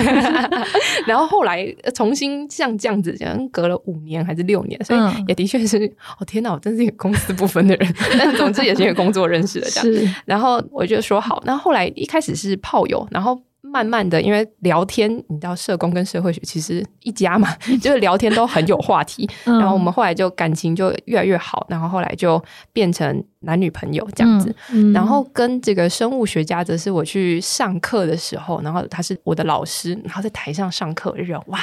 [1.05, 4.79] 然后后来重新像这样子，好像隔了五年还是六年。
[4.89, 5.77] 嗯，也的确是，
[6.19, 7.95] 哦天哪，我真是一个公私不分的人。
[8.17, 9.93] 但总之也是因为工作认识的这样。
[9.93, 17.49] 是然后我就说好，那后来一开始是炮友，然后慢慢的因为聊天，你知道社工跟社会学其实一家嘛，
[17.81, 19.29] 就是聊天都很有话题。
[19.45, 23.23] 嗯、然后我们后来就感情就越来越好，然后后来就变成。
[23.43, 31.59] 男女朋友这样子，嗯嗯、然后跟这个生物学家则是我去上课的时候，然后他是我的老师，然后在台上上课，我就觉得哇，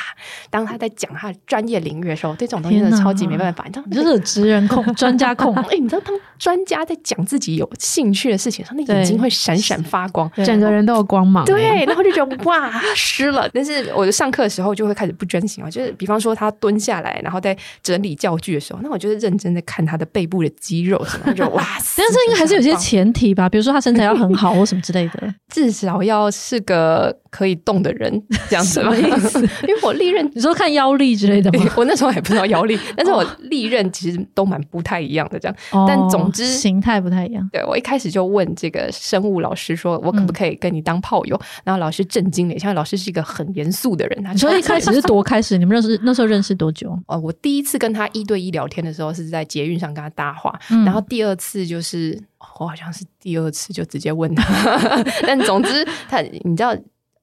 [0.50, 5.54] 当他在讲他的专业领域的时候，对这种东西真的超级没办法，你知道，你就是职人控、专家控。
[5.70, 11.44] 哎，你知道当专家在讲自己有兴趣的事情，他那眼睛会闪闪发光，整个人都有光芒。
[11.44, 13.48] 对，然后就觉得哇，湿了。
[13.52, 21.64] 但是我就上课的时候就会开始不专心啊，就是比方说他蹲下来，然后在整理教具的时候，那我就是认真的看他的背部的肌肉什么，就哇。
[21.96, 28.10] 但是应该还是有些前提吧，比如说他身材要很好或什么之类的， 至少要是个可以动的人，
[28.48, 28.82] 这样子。
[28.82, 29.38] 吧意思？
[29.66, 31.64] 因为我历任，你说看腰力之类的吗？
[31.76, 35.56] 我那时候还不知道腰力，但是我历任其实都蛮不太一样的，这样。
[35.86, 37.48] 但总之形态不太一样。
[37.52, 41.40] 对，我一开始就问这个生物老师说，我可不可以跟你当炮友？
[41.64, 44.22] 然后老师震惊了一下，老师是一个很严肃的人。
[44.22, 45.58] 他说一开始是多开始？
[45.58, 46.96] 你们认识那时候认识多久？
[47.06, 52.20] 哦，我第一次跟他一对一聊天的时候是在捷运上跟他搭话，然后第二次就是。
[52.58, 54.44] 我好像是第二次就直接问他，
[55.26, 56.76] 但总之他，你知道，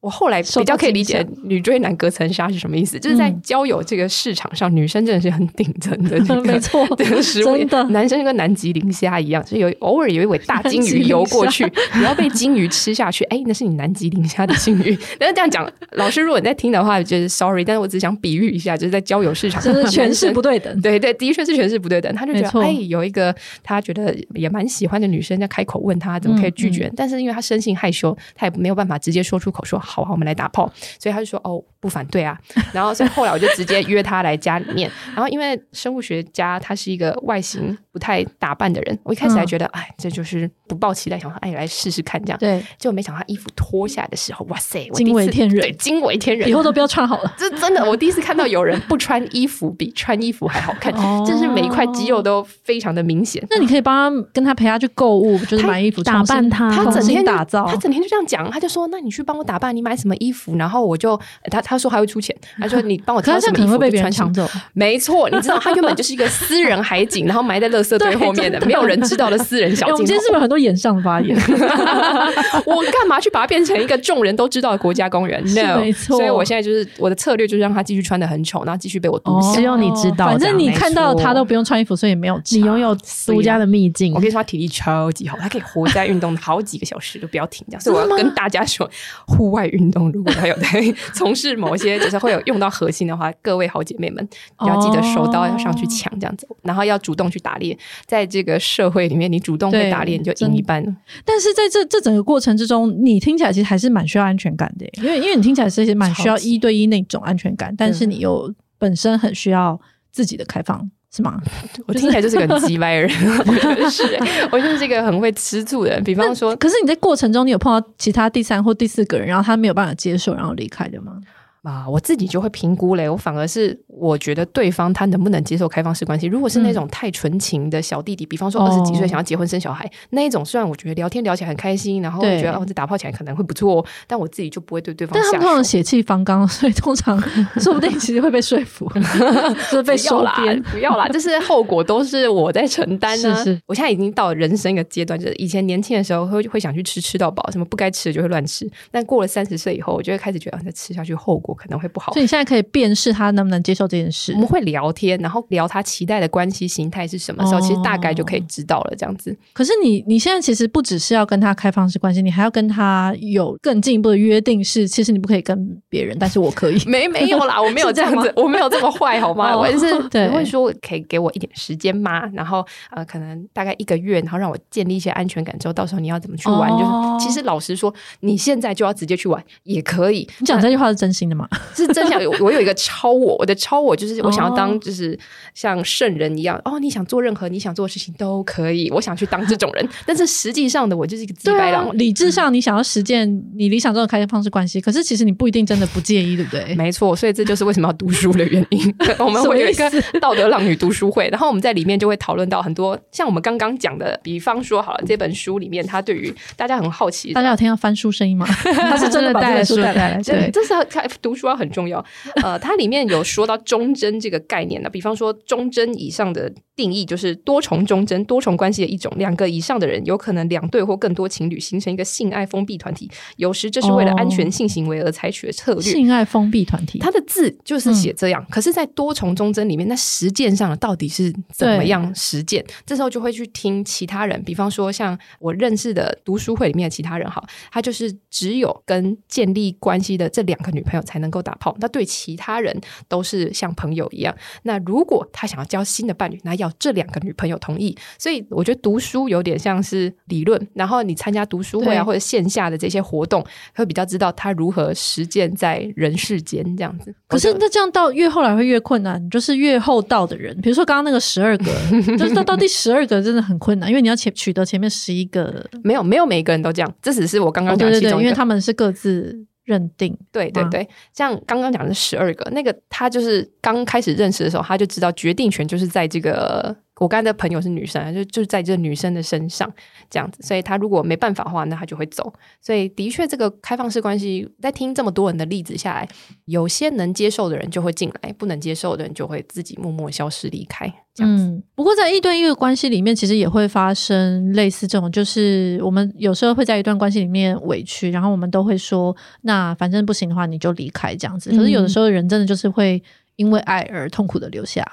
[0.07, 14.97] 我后来比较可以理解“女追男隔层纱”是什么意思，就是在交友这个市场上，嗯、女生真的是很顶层的、这个，没错， 真的，男生就跟南极磷虾一样，就有偶尔有一尾大鲸鱼游过去， 你要被鲸鱼吃下去，哎，那是你南极磷虾的幸运。
[15.19, 22.15] 但是这样讲，老师如果你在听的话，就是 sorry，但是我只想比喻一下，就是在交友市场上，就是权势不对等，对对，的确是权势不对等。
[22.15, 26.85] 他就觉得，哎，有一个他觉得也蛮喜欢的女生在开口问他，怎么可以拒绝？
[26.85, 30.71] 嗯嗯、但是因为他生性害羞，他也没有办法直接说出口说，好好，我们来打炮。
[30.99, 32.37] 所以他就说：“哦，不反对啊。”
[32.73, 34.89] 然后所以后来我就直接约他来家里面。
[35.13, 42.37] 然后因为生物学家他是一个外形不太打扮的人，我一开始还觉得，哎，这就是不抱期待，想说，哎，来试试看这样。
[42.37, 47.33] 对，结果没想到他衣服脱下来的时候，哇塞，惊为天人，对，惊为天人，以后都不要穿好了。
[47.39, 50.93] 这真的，我第一次看到有人不穿衣服比穿衣服还好看，
[51.25, 53.43] 就是每一块肌肉都非常的明显。
[53.49, 64.47] 那你可以帮他跟他陪他去购物，就是买衣服打扮他，他整天打造，他整天就这样讲，他就说：“那你去帮我打扮，你买什么衣服？”然后我就他他说还会出钱， 他说你帮我挑什么衣服，被别人抢走。
[64.73, 69.93] 没错，你知道他原本就是一个私人海景， 然后埋在垃圾堆后面的，没有人知道的私人小景。
[69.93, 71.37] 我们今天是不是很多演上发言？
[72.65, 76.17] 我干嘛去把它变成一个众人都知道的国家公园？No，没错。
[76.17, 79.53] 所以我现在就是我的策略，就是让他继续穿的很丑，然后继续被我独享。
[79.53, 82.95] 只有你知道，反正你看到他都不用穿衣服，所以没有你拥有
[83.25, 84.13] 独家的秘境。
[84.13, 87.81] 我跟你说，他体力超级好，他可以活在运动好几个小时都不要停，这样。
[87.81, 88.89] 所以我要跟大家说，
[89.27, 90.67] 户外运动如果他有在
[91.13, 94.27] 从事某些就是会有用到核心的话，各位好姐妹们
[94.65, 97.76] 要记得手刀要上去抢这样子，然后要主动去打猎。
[98.05, 100.83] 在这个社会里面，你主动会打猎，你就赢一半。
[101.23, 109.79] 但是在这这整个过程之中，你听起来其实还是蛮需要安全感的，因为因为你听起来是蛮需要一对一那种安全感，但是你又本身很需要
[110.11, 111.41] 自己的开放，是吗？
[111.87, 113.09] 我听起来就是个很机掰人，
[113.45, 114.03] 我觉得是，
[114.51, 116.03] 我就是一个很会吃醋的人。
[116.03, 121.19] 比方说，可是你在过程中，你有碰到其他第三或第四个人，然后他没有办法接受，然后离开的吗？
[121.67, 126.25] 啊，我自己就会评估嘞，我反而是我觉得对方他能不能接受开放式关系。
[126.25, 135.19] 如果是那种太纯情的小弟弟，比方说二十几岁想要结婚生小孩那一种，虽然我觉得聊天聊起来很开心，然后我觉得哦这打炮起来可能会不错，但我自己就不会对对方。
[135.19, 137.19] 但他通常血气方刚，所以通常
[137.59, 138.89] 说不定其实会被说服，
[139.69, 140.63] 就是被收编。
[140.71, 143.35] 不要啦，这是后果都是我在承担呢。
[143.39, 152.13] 是是，我现在已经到了人生一个阶段，就是以前年轻的时候会会想去吃吃到饱，什么不该吃的就会乱吃，但过了三十岁以后，我就会开始觉得再吃下去后果可能会不好。
[152.13, 154.31] 所以你现在可以辨识他能不能接受这件事。
[154.33, 158.95] 我们会聊天，然后聊他期待的关系形态是什么时候，其实大概就可以知道了。
[158.97, 159.35] 这样子。
[159.53, 166.81] 可是你你现在其实不只是要跟他开放式关系，你还要跟他有更进一步的约定，是其实你不可以跟别人，但是我可以。
[166.87, 169.57] 没没有啦， 我没有这样子，我没有这么坏，好吗？
[169.57, 172.25] 我也是 对，会说可以给我一点时间吗？
[172.33, 176.69] 然后呃，可能大概一个月，然后让我建立一些安全感之后，到时候你要怎么去玩？
[176.77, 180.27] 就是其实老实说，你现在就要直接去玩也可以。
[180.39, 181.47] 你讲这句话是真心的吗？
[181.75, 182.31] 是真想有。
[182.41, 185.17] 我有一个超我，我的超我就是我想要当，就是
[185.53, 186.79] 像圣人一样哦，哦。
[186.79, 189.87] 你想做任何你想做的事情都可以，我想去当这种人。
[190.05, 191.95] 但是实际上的我就是一个机掰郎。
[191.97, 196.75] 理智上你想要实践你理想中的开放式关系，可是其实你不一定真的不介意，对不对？
[196.75, 198.95] 没错，所以这就是为什么要读书的原因。
[199.19, 208.45] 我们会有一个道德浪女读书会，然后我们在里面就会讨论到很多，像我们刚刚讲的，比方说好了，这本书里面它对于大家很好奇，大家有听到翻书声音吗？
[208.63, 212.03] 他是真的带来书带来，对，这是要开读书要很重要。
[212.43, 212.97] 呃，它里面。
[213.07, 219.09] 有说到忠贞这个概念的，比方说忠贞以上的定义就是多重忠贞、多重关系的一种。
[219.17, 225.81] 两个以上的人有可能两对或更多情侣形成一个性爱封闭团体，有时这是为了安全性行为而采取的策略。
[225.81, 228.45] 性爱封闭团体，它的字就是写这样。
[228.49, 232.65] 可是，在多重忠贞里面，那实践上到底是怎么样实践？
[232.85, 241.75] 这时候就会去听其他人，比方说像我认识的读书会里面的其他人，哈，他就是只有跟建立关系的这两个女朋友才能够打炮。
[241.79, 242.67] 那对其他人。
[243.09, 244.35] 都是像朋友一样。
[244.63, 247.95] 那如果他想要交新的伴侣，那要这两个女朋友同意。
[248.17, 257.13] 所以我觉得读书有点像是理论，然后你参加读书会啊，或者线下的这些活动，会比较知道他如何实践在人世间这样子。
[257.27, 261.65] 可是那这样到越后来会越困难，就是越厚道的人，比如说刚刚那个十二个，
[262.17, 269.45] 就是到到第十二个真的很困难，因为你要前取得前面十一个，没有没有每个人都这样，这只是我刚刚讲的其中一个，哦，对对对，因为他们是各自。
[269.67, 270.17] 认定。
[270.31, 279.71] 对对对，像刚刚讲的十二个，那个他就是刚开始认识的时候，他就知道决定权就是在这个我刚才的朋友是女生，就就是在这女生的身上
[280.09, 282.33] 这样子，所以他如果没办法的话，那他就会走。
[282.61, 286.07] 所以的确，这个开放式关系，在听这么多人的例子下来，
[286.45, 290.91] 有些能接受的人就会进来，不能接受的人就会自己默默消失离开。
[291.13, 291.43] 这样子。
[291.43, 301.49] 嗯，不过在一对一的关系里面，其实也会发生类似这种，就是我们有时候会在一段关系里面委屈，然后我们都会说，那反正不行的话，你就离开这样子。
[301.51, 303.01] 可是有的时候人真的就是会
[303.35, 304.83] 因为爱而痛苦的留下。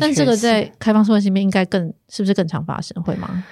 [0.00, 3.02] 但这个在开放式关系里面应该更是不是更常发生？
[3.02, 3.44] 会吗？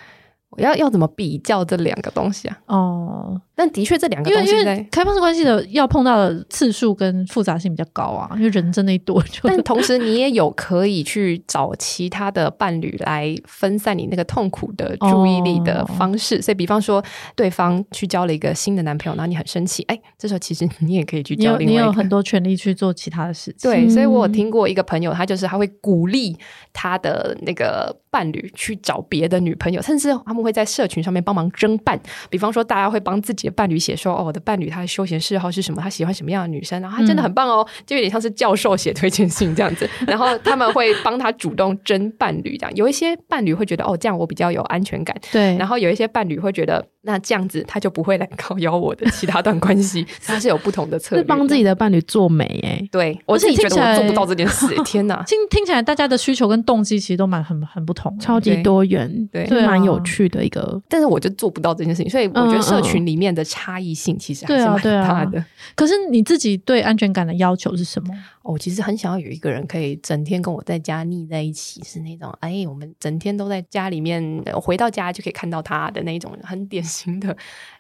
[0.51, 2.59] 我要要怎么比较这两个东西啊？
[2.67, 9.23] 哦，但的确这两个东西在开放式关系的要碰到的次数跟复杂性比较高啊，因为人真的一多。
[9.43, 16.39] 但同时你也有可以去找其他的伴侣来分散你那个痛苦的注意力的方式。
[16.39, 17.03] 哦、所以，比方说
[17.37, 21.71] 对方去交了一个新的男朋友，然后你很生气，哎，这时候其实你也可以去交另外一个。
[21.71, 23.71] 你有，你有很多权利去做其他的事情。
[23.71, 26.37] 对，所以我有听过一个朋友，他就是他会鼓励
[26.73, 31.21] 他的那个伴侣去找别的女朋友，甚至他们会在社群上面。
[31.23, 35.83] 帮忙争伴，比方说大家会帮自己的伴侣写说，哦，我的伴侣他的休闲嗜好是什么？
[35.83, 36.81] 他喜欢什么样的女生？
[36.81, 39.89] 然后他真的很棒哦，嗯、就有点像是教授写推荐信这样子。
[40.09, 45.15] 然后他们会帮他主动争伴侣，这样有一些伴侣会觉得，哦，这样我比较有安全感。
[45.31, 46.83] 对，然后有一些伴侣会觉得。
[47.03, 52.89] 那这样子，他就不会来靠邀我的其他段关系， 他是有不同的策略，是帮自己的伴侣做美哎、欸。
[52.93, 54.67] 对，我自己觉得我做不到这件事。
[54.85, 60.81] 天哪， 听听起来大家的需求跟动机其实都蛮很很不同，超级多元，对，蛮、啊、有趣的一个。
[60.89, 65.43] 但是我就做不到这件事情，所以我觉得社群里面的差异性其实还是蛮大的。
[65.75, 68.15] 可是你自己对安全感的要求是什么？
[68.43, 77.37] 我其实很想要有一个人可以整天跟我在家腻在一起，是那种哎，我们整天都在家里面，回到家就可以看到他的那种很典型的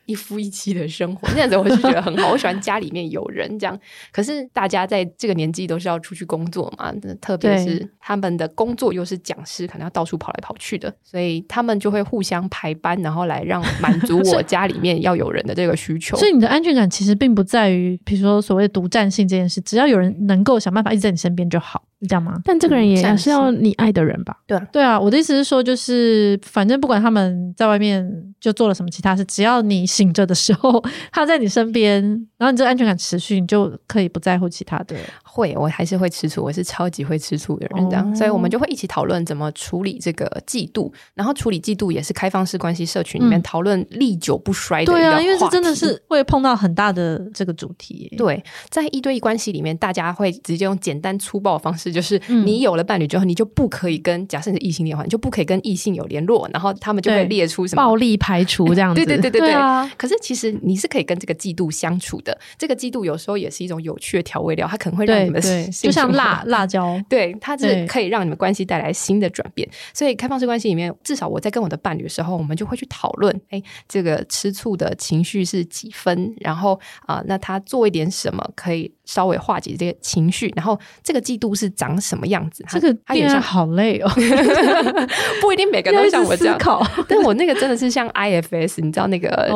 [0.06, 1.28] 一夫一妻的生活。
[1.32, 3.76] 那样子我就觉得很好，我喜欢家里面有人这样。
[4.12, 16.16] 可是大家在这个年纪都是要出去工作嘛，特别是他们的工作又是讲师，可能要到处跑来跑去的，所以他们就会互相排班，然后来让满足 我家里面要有人的这个需求。
[16.16, 20.60] 所以你的安全感其实并不在于，比如说所谓独占性这件事，只要有人能够。
[20.60, 22.40] 想办法一直在你身边就好，你知道吗？
[22.44, 24.36] 但这个人也是要你爱的人吧？
[24.46, 24.98] 对啊，对啊。
[24.98, 30.82] 我的意思是说，就是反正不管他们在外面就做了什么其他事，只要你醒着的时候
[31.12, 32.02] 他在你身边，
[32.38, 34.96] 然后你这个安全感持续，你就可以不在乎其他的。
[35.22, 45.04] 会，我还是会吃醋，我是超级会吃醋的人，这样，哦、所以我们就会一起讨论怎么处理这个嫉妒，然后处理嫉妒也是开放式关系社群里面讨论历久不衰的一个话题。
[45.04, 48.12] 对啊，因为这真的是会碰到很大的这个主题。
[48.18, 59.00] 对，在一对一关系里面，大家会直接用简单粗暴的方式，就是你有了伴侣之后，你就不可以跟假设你是异性恋的话，你就不可以跟异性有联络，然后他们就会列出什么暴力排除这样子。
[59.00, 59.90] 对对对对对，对啊。
[59.96, 65.40] 可是其实你是可以跟这个嫉妒相处的，这个嫉妒有时候也是一种有趣的调味料，它可能会让你们
[65.72, 69.68] 就像辣辣椒，对，它是可以让你们关系带来新的转变。
[69.92, 82.62] 所以开放式关系里面，至少我在跟我的伴侣的时候，我们就会去讨论，哎，这个吃醋的情绪是几分，然后啊、呃，那他做一点什么可以稍微化解这些情绪，然后这个嫉妒是长什么样子？
[82.68, 84.10] 这个他也是好累哦，
[85.40, 89.48] 不一定每个人都像我这样考，但我那个真的是像 IFS，你知道那个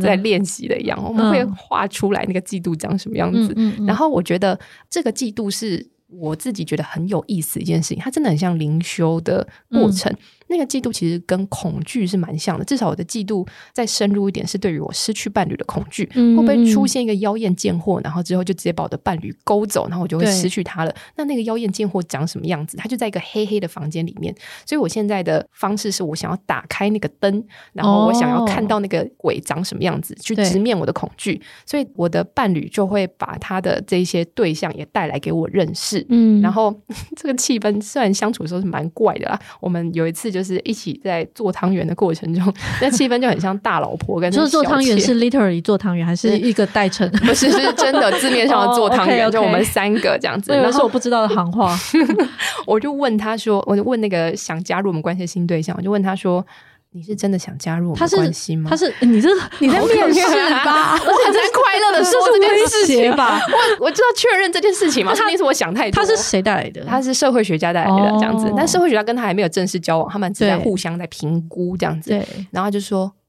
[0.00, 3.54] 在练习的一样，我们会画出来那个季度长什么样子。
[3.86, 4.58] 然后我觉得
[4.90, 5.88] 这个季度是。
[6.12, 10.12] 我自己觉得很有意思的一件事情，它真的很像灵修的过程。
[10.12, 10.18] 嗯
[10.50, 20.92] 那个嫉妒其实跟恐惧是蛮像的，至少我的嫉妒再深入一点，是对于我失去伴侣的恐惧，嗯、会不会出现一个妖艳贱货，然后之后就直接把我的伴侣勾走，然后我就会失去他了。
[21.14, 22.76] 那那个妖艳贱货长什么样子？
[22.76, 24.34] 他就在一个黑黑的房间里面，
[24.66, 31.40] 所以我现在的方式是我想要打开那个灯，然后我想要看到那个鬼长什么样子，哦、去直面我的恐惧。
[31.64, 36.04] 所以我的伴侣就会把他的这些对象也带来给我认识。
[36.08, 36.74] 嗯，然后
[37.14, 40.39] 这个气氛虽然相处的时候是蛮怪的啦，我们有一次就。
[40.40, 47.08] 就是一起在做汤圆的过程中，那气氛就很像大老婆跟就是 做汤圆是 literally 做汤圆，还是一个代称？
[47.20, 49.32] 不是，是真的字面上的做汤圆，oh, okay, okay.
[49.32, 50.52] 就我们三个这样子。
[50.52, 51.78] 然后是我不知道的行话，
[52.66, 56.44] 我就问他说，我就问那个想加入我们关系的新对象，我就问他说。
[56.92, 58.68] 你是真的想加入我们关系吗？
[58.68, 59.28] 他是，你这
[59.60, 60.22] 你在面试
[60.64, 60.94] 吧？
[61.06, 63.40] 我很在快乐的说这件事情吧。
[63.78, 65.14] 我我知道确认这件事情嘛？
[65.14, 66.02] 他是我想太多。
[66.02, 66.84] 他是谁带来的？
[66.84, 68.46] 他是社会学家带来的这样子。
[68.48, 72.10] 哦、但社会学家跟他还没有正式交往，他们只在互相在评估这样子。
[72.10, 72.26] 对。
[72.50, 73.19] 然后就说，对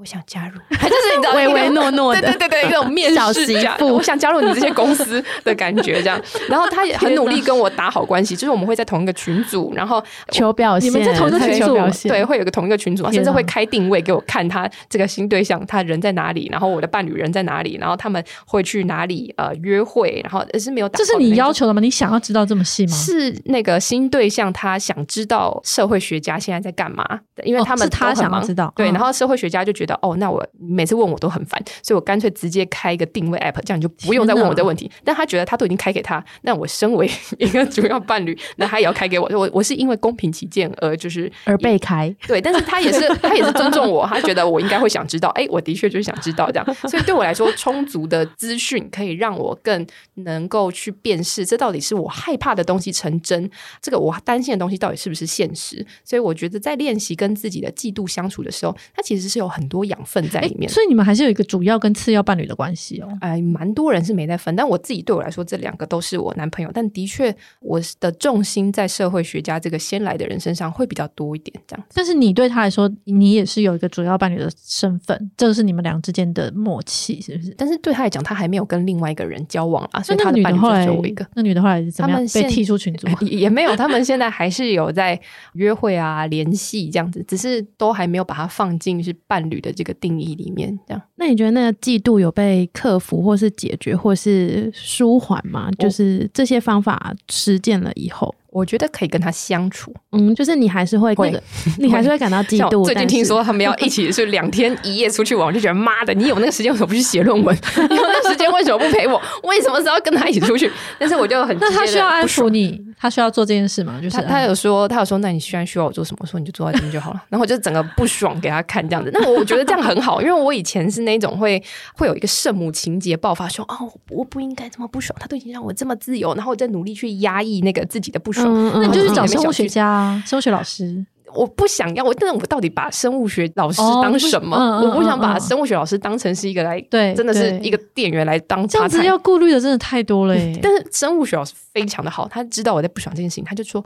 [0.00, 6.18] 我想加入， 就是你知道唯唯诺诺的，对对对对，那种面小媳妇，我想加入你这些公司的感觉，这样。
[6.48, 20.96] 然后他也很努力跟我打好关系，就是我们会在同一个群组，然后求表现，你们在同一个群组，对，会有个同一个群组，甚至会开定位给我看他这个新对象他人在哪里，然后我的伴侣人在哪里，然后他们会去哪里呃约会，然后是没有打。
[20.96, 21.80] 这是你要求的吗？
[21.82, 22.96] 你想要知道这么细吗？
[22.96, 27.04] 是那个新对象他想知道社会学家现在在干嘛，
[27.44, 30.40] 因为他们、哦、是他想要知道，对，然后社会学家就觉得哦，那我。
[30.62, 34.90] 每次问我都很烦，所以我干脆直接开一个定位 app，这样你就不用再问我这问题。
[35.04, 39.28] 但他觉得他都已经开给他，那我身为 一个主要伴侣，那他也要开给我。
[39.32, 42.40] 我我是因为公平起见而就是而被开，对。
[42.40, 45.28] 但是他也是他也是尊重我，他觉得我应该会想知道。
[45.30, 46.74] 哎，我的确就是想知道这样。
[46.88, 55.84] 所以对我来说，充足的资讯可以让我更能够去辨识这到底是我害怕的东西成真，这个我担心的东西到底是不是现实。
[56.04, 60.70] 所以我觉得在练习跟自己的嫉妒相处的时候，它其实是有很多养分在里面。
[60.70, 63.08] 所以你们还是有一个主要跟次要伴侣的关系哦。
[63.20, 66.70] 哎，蛮多人是没在分，但我自己对我来说，这两个都是我男朋友。
[66.72, 71.86] 但的确，我的重心在社会学家这个先来的人身上会比较多一点，这样。
[71.94, 77.54] 但是你对他来说，你也是有一个主要伴侣的身份，这个是你们俩之间的默契，是不是？
[77.56, 81.26] 但是对他来讲，他还没有跟另外一个人交往啊，所以他的伴侣只有我一个。
[81.34, 83.06] 那女的后来是怎么样被踢出群组？
[83.26, 85.20] 也没有，他们现在还是有在
[85.54, 91.02] 约会啊、联系这样子，只是都还没有把它放进是伴侣的这个定义里面，这样。
[91.16, 95.70] 那你觉得那个嫉妒有被克服，或是解决，或是舒缓吗？
[95.78, 98.34] 就是这些方法实践了以后。
[98.52, 101.32] 我觉得可以跟他相处，嗯，就是你还是会，会，
[101.78, 102.84] 你还是会感到嫉妒。
[102.84, 107.56] 最近听说他们要一起是两天一夜出去玩，我就觉得妈的，你有那个时间为什么不去写论文？
[107.88, 109.20] 你有那个时间为什么不陪我？
[109.44, 110.70] 为什么是要跟他一起出去？
[110.98, 114.00] 但是我就很那他需要安抚你，他需要做这件事吗？
[114.02, 116.18] 就是他，他有说，他有说，那你需然需要我做什么？
[116.20, 117.22] 我说你就坐在这边就好了。
[117.28, 119.10] 然后我就整个不爽给他看这样子。
[119.14, 121.62] 那我觉得这样很好，因为我以前是那种会
[121.94, 129.10] 会有一个圣母情节爆发，说哦，我不应该这么不爽，他都已经让我这么自由，然后我在努力去压抑那个自己的不爽，嗯嗯、那就是。
[129.10, 134.56] 生物学家、生物学老师，我不想要我，但我到底把生物学老师当什么？
[134.56, 138.66] 哦不嗯、我不想把生物学老师当成是一个来，对，真的是一个店员来当。
[138.66, 140.58] 这样子要顾虑的真的太多了耶。
[140.62, 143.84] 但是生物学老师非常的好，他知道我在不喜欢这件事情，他就说。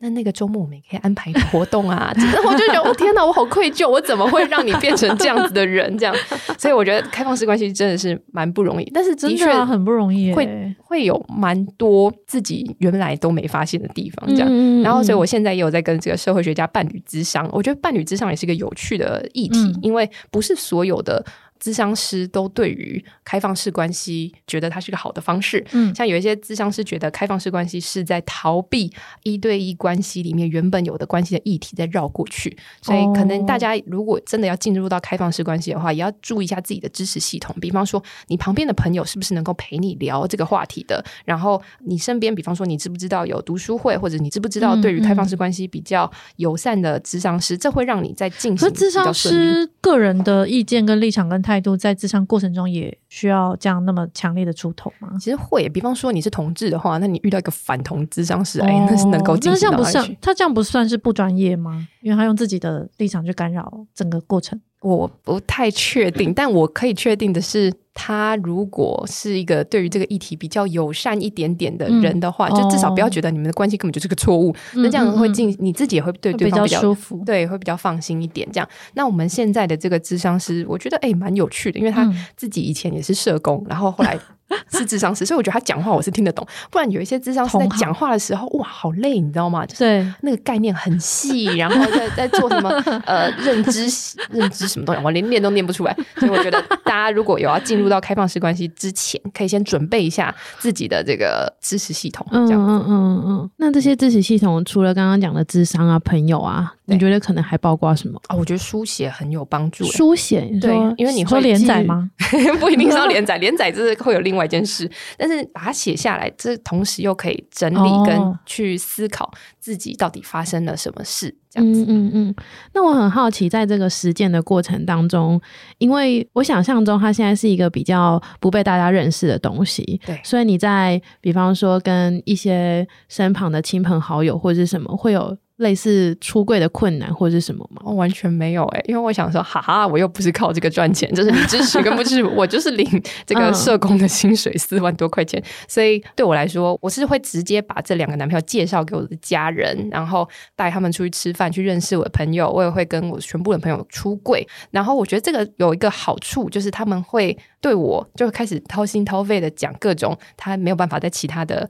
[0.00, 2.12] 那那个周末我们也可以安排活动啊！
[2.16, 5.96] 然后我就觉得，我天哪，我好愧疚，我怎么会让你变成这样子的人？
[5.98, 6.14] 这样，
[6.58, 14.26] 所以我觉得开放式关系真的是蛮不容易，但是的确、啊、很不容易，会会有蛮多自己原来都没发现的地方。
[14.28, 21.24] 这样，嗯、然后所以我现在也有在跟这个社会学家伴侣之商，我觉得伴侣之商也是一个有趣的议题，嗯、因为不是所有的。
[21.62, 28.90] 咨商师都对于开放式关系觉得它是个好的方式，嗯，像有一些咨商师觉得开放式关系是在逃避
[29.22, 49.38] 一对一关系里面原本有的关系的议题，在绕过去，所以可能大家如果真的要进入到开放式关系的话，也要注意一下自己的支持系统，比方说你旁边的朋友是不是能够陪你聊这个话题的，然后你身边，比方说你知不知道有读书会，或者你知不知道对于开放式关系比较友善的咨商师，这会让你在进行比较顺利。
[49.40, 55.08] 咨商师个人的意见跟立场跟态度在智商过程中也需要这样那么强烈的出头吗？
[55.18, 59.90] 其实会，比方说你是同志的话，那你遇到一个反同智商师，哎、哦，那是能够进行到哪里去？
[59.90, 61.88] 那这样不算，他这样不算是不专业吗？
[62.02, 64.60] 因为他用自己的立场去干扰整个过程。
[64.80, 74.54] 我不太确定，但我可以确定的是，他如果是一个对于这个议题比较友善一点点的人的话，嗯、就至少不要觉得你们的关系根本就是个错误。
[74.74, 78.48] 嗯、那这样会进，你自己也会对对方比较，比较舒服，对，会比较放心一点。
[78.50, 84.18] 这样，那我们现在的这个智商师，我觉得哎，蛮有趣的，因为他自己以前也是社工，然后后来。
[84.72, 86.46] 是智商师，所以我觉得他讲话我是听得懂。
[86.70, 89.64] 不然有一些智商师在讲话的时候，哇，好累，你知道吗？
[89.66, 92.70] 就是，那个概念很细，然后在在做什么
[93.06, 93.86] 呃认知
[94.30, 95.96] 认知什么东西，我连念都念不出来。
[96.16, 102.26] 所以我觉得大家如果有要进入到开放式关系之前，可以先准备一下自己的这个知识系统。
[102.30, 103.50] 这样子，嗯嗯嗯嗯。
[103.56, 108.20] 那这些知识系统除了刚刚讲的智商啊、朋友啊，你觉得可能还包括什么？
[108.28, 109.84] 啊、哦，我觉得书写很有帮助。
[109.84, 112.10] 书写，对，因为你会连载吗？
[112.60, 114.90] 不一定是要连载，连载就是会有另外一件事。
[115.16, 121.82] 但是把它写下来，这同时又可以整理跟去思考自己到底发生了什么事，这样子。
[121.82, 122.34] 嗯嗯嗯。
[122.74, 125.40] 那我很好奇，在这个实践的过程当中，
[125.78, 135.36] 因为我想象中它现在是一个比较不被大家认识的东西，对，所以你在比方说跟一些身旁的亲朋好友或者是什么会有。
[135.60, 137.82] 类似出柜的困难或者是什么吗？
[137.84, 142.86] 我完全没有诶、因为我想说，哈哈，我又不是靠这个赚钱，就是你支持跟不支持，我就是领
[143.26, 157.36] 这个社工的薪水四万多块钱， 所以对我来说，我是会直接把这两个男朋友介绍给我的家人，然后带他们出去吃饭，去认识我的朋友，我也会跟我全部的朋友出柜，然后我觉得这个有一个好处，就是他们会。
[157.60, 161.68] 对我就开始掏心掏肺的讲各种他没有办法在其他的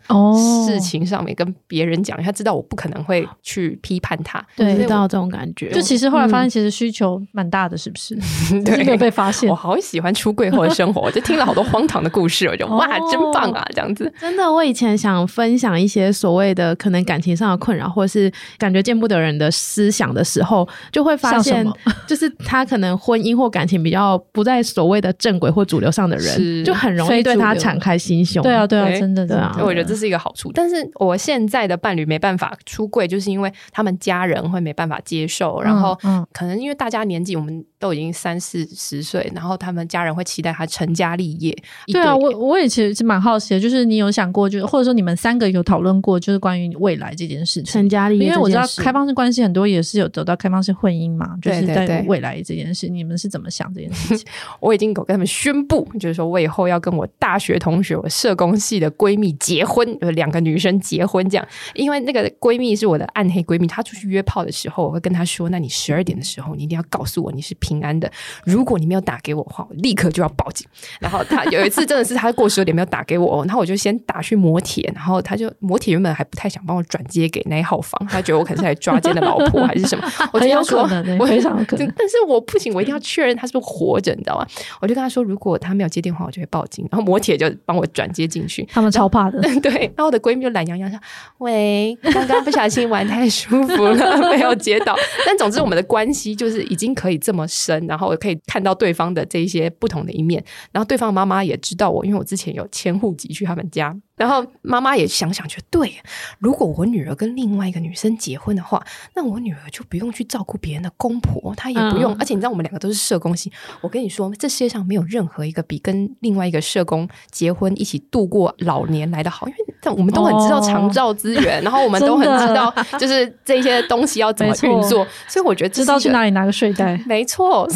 [0.66, 5.70] 事情上面跟别人讲，他知道我不可能会去批判他，对，知道这种感觉。
[5.72, 8.14] 就其实后来发现，其实需求蛮大的，是不是？
[8.62, 9.50] 对，没有被发现。
[9.50, 13.66] 我好喜欢出柜后的生活，我就听了好多荒唐的故事，我就哇，真棒啊！
[13.74, 21.66] 这样子，真的，我以前想分享一些所谓的可能感情上的困扰，或是感觉见不得人的思想的时候，就会发现，
[22.06, 25.79] 就是他可能婚姻或感情比较不在所谓的正轨或主。
[25.80, 28.42] 流上的人就很容易对他敞开心胸。
[28.42, 29.56] 对啊，对啊，真的，对啊。
[29.60, 30.50] 我觉得这是一个好处。
[30.52, 35.60] 但是我现在的伴侣没办法出柜，就是因为他们家人会没办法接受。
[35.60, 35.98] 然后，
[36.32, 41.56] 可能因为大家年纪我们都已经三四十岁，然后他们家人会期待他成家立业。
[41.86, 48.26] 对啊，我我也其实是蛮好奇的，就是你有想过，就或者说你们三个有讨论过，就是关于未来这件事情，成家立业。
[48.26, 54.26] 因为我知道开放式关系很多也是有走到开放式婚姻嘛，就是在未来这件事，你们是怎么想这件事情？
[54.60, 55.88] 我已经有跟他们宣布。
[56.00, 61.46] 就是说我以后要跟我大学同学、我社工系的闺蜜结婚，就是两个女生结婚这样。
[61.74, 68.10] 因为那个闺蜜是我的暗黑闺蜜，她出去约炮的时候，我会跟她说：“那你十二点的时候，你一定要告诉我你是平安的。
[68.44, 70.66] 如果你没有打给我的话，我立刻就要报警。”
[70.98, 80.04] 然后她有一次真的是她过十二点没有打给我，然后我就先打去摩铁，然后她就摩铁原本还不太想帮我转接给那一号房，她觉得我可能是来抓奸的老婆还是什么。
[80.32, 80.80] 我就要说，
[81.18, 84.46] 我很想可能， 但是我不行，我一定要确认她是不是活着，你知道吗？
[84.80, 86.86] 我就跟她说，如果她没有接电话，我就会报警。
[86.90, 89.40] 然后摩铁就帮我转接进去，他们超怕的。
[89.60, 90.98] 对，然后我的闺蜜就懒洋洋说
[91.38, 94.96] ：“喂，刚刚不小心玩太舒服了，没有接到。
[95.26, 100.42] ”但总之，我们的关系就是已经可以这么深，然后我可以看到对方的这一些不同的一面。
[100.72, 103.96] 然后对方妈妈也知道我，因为我之前有迁户籍去他们家。
[104.20, 105.94] 然后妈妈也想想，觉得对，
[106.40, 112.12] 如果我女儿跟另外一个女生结婚的话，那我女儿就不用去照顾别人的公婆，她也不用。
[112.12, 113.50] 嗯、而且你知道，我们两个都是社工系，
[113.80, 127.66] 我跟你说，这世界上没有任何一个比跟另外一个社工结婚一起度过老年来的好，因为我们都很知道长照资源，哦、然后我们都很知道 就是这些东西要怎么运作，所以我觉得知道去哪里拿个睡袋，没错，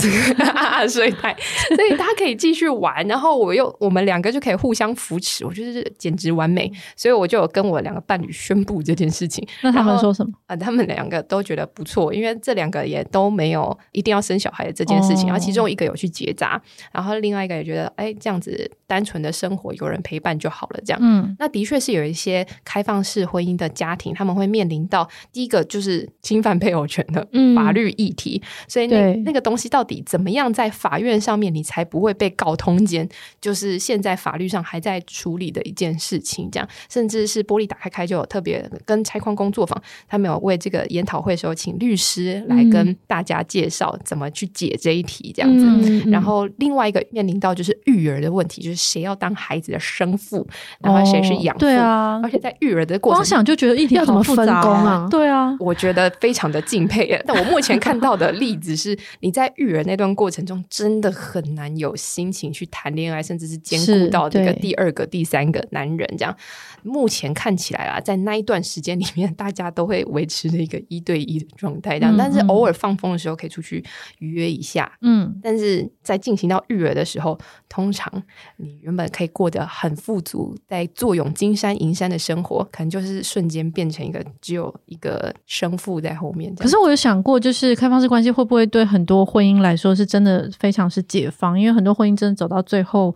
[0.86, 1.34] 睡袋，
[1.74, 6.33] 所以大家可以继续玩，然后我又我们两个就可以互相扶持，我觉得简直。
[6.34, 9.46] 完美，所以我就有跟我两个伴侣宣布这件事情。
[9.62, 10.32] 那他们说什么？
[10.46, 15.26] 啊、呃，他们两个都觉得不错，因为这两个也都没有一定要生小孩的这件事情。
[15.26, 16.60] 然后其中一个有去结扎，
[16.92, 20.80] 然后另外一个也觉得，哎，这样子单纯的生活有人陪伴就好了。
[20.84, 28.40] 这样，嗯，那的确是有一些开放式婚姻的家庭，他们会面临到第一个就是侵犯配偶权的法律议题。
[28.42, 33.08] 嗯、所以那那个东西到底怎么样在法院上面你才不会被告通奸？
[33.40, 36.13] 就是现在法律上还在处理的一件事。
[36.18, 45.64] 情这样，甚至是玻璃打开开就有特别跟拆框工作坊，他们有为这个研讨会的时候请律师来跟大家介绍怎么去解这一题这样子。
[45.66, 50.46] 嗯、然后另外一个面临到就是育儿的问题，就是谁要当孩子的生父，
[50.80, 51.60] 然后谁是养父？
[51.60, 55.06] 对啊，而且在育儿的过程，光想就觉得一题要怎么分工啊？
[55.10, 57.04] 对啊，我觉得非常的敬佩。
[57.26, 66.03] 但我目前看到的例子是，你在育儿那段过程中真的很难有心情去谈恋爱，甚至是兼顾到这个第二个、第三个男人。
[66.16, 66.36] 这样，
[66.82, 72.14] 目前看起来啊，在那一段时间里面，大家都会维持着一个一对一的状态，这样。
[72.16, 73.84] 但是偶尔放风的时候，可以出去
[74.18, 74.90] 预约一下。
[75.02, 77.38] 嗯，但是在进行到育儿的时候，
[77.68, 78.22] 通常
[78.56, 86.54] 你原本可以过得很富足，在坐拥金山银山的生活，可能就是瞬间变成一个只有一个生父在后面。
[86.56, 91.58] 可是我有想过，就是开放式关系会不会对很多婚姻来说是真的非常是解放？
[91.58, 93.14] 因为很多婚姻真的走到最后。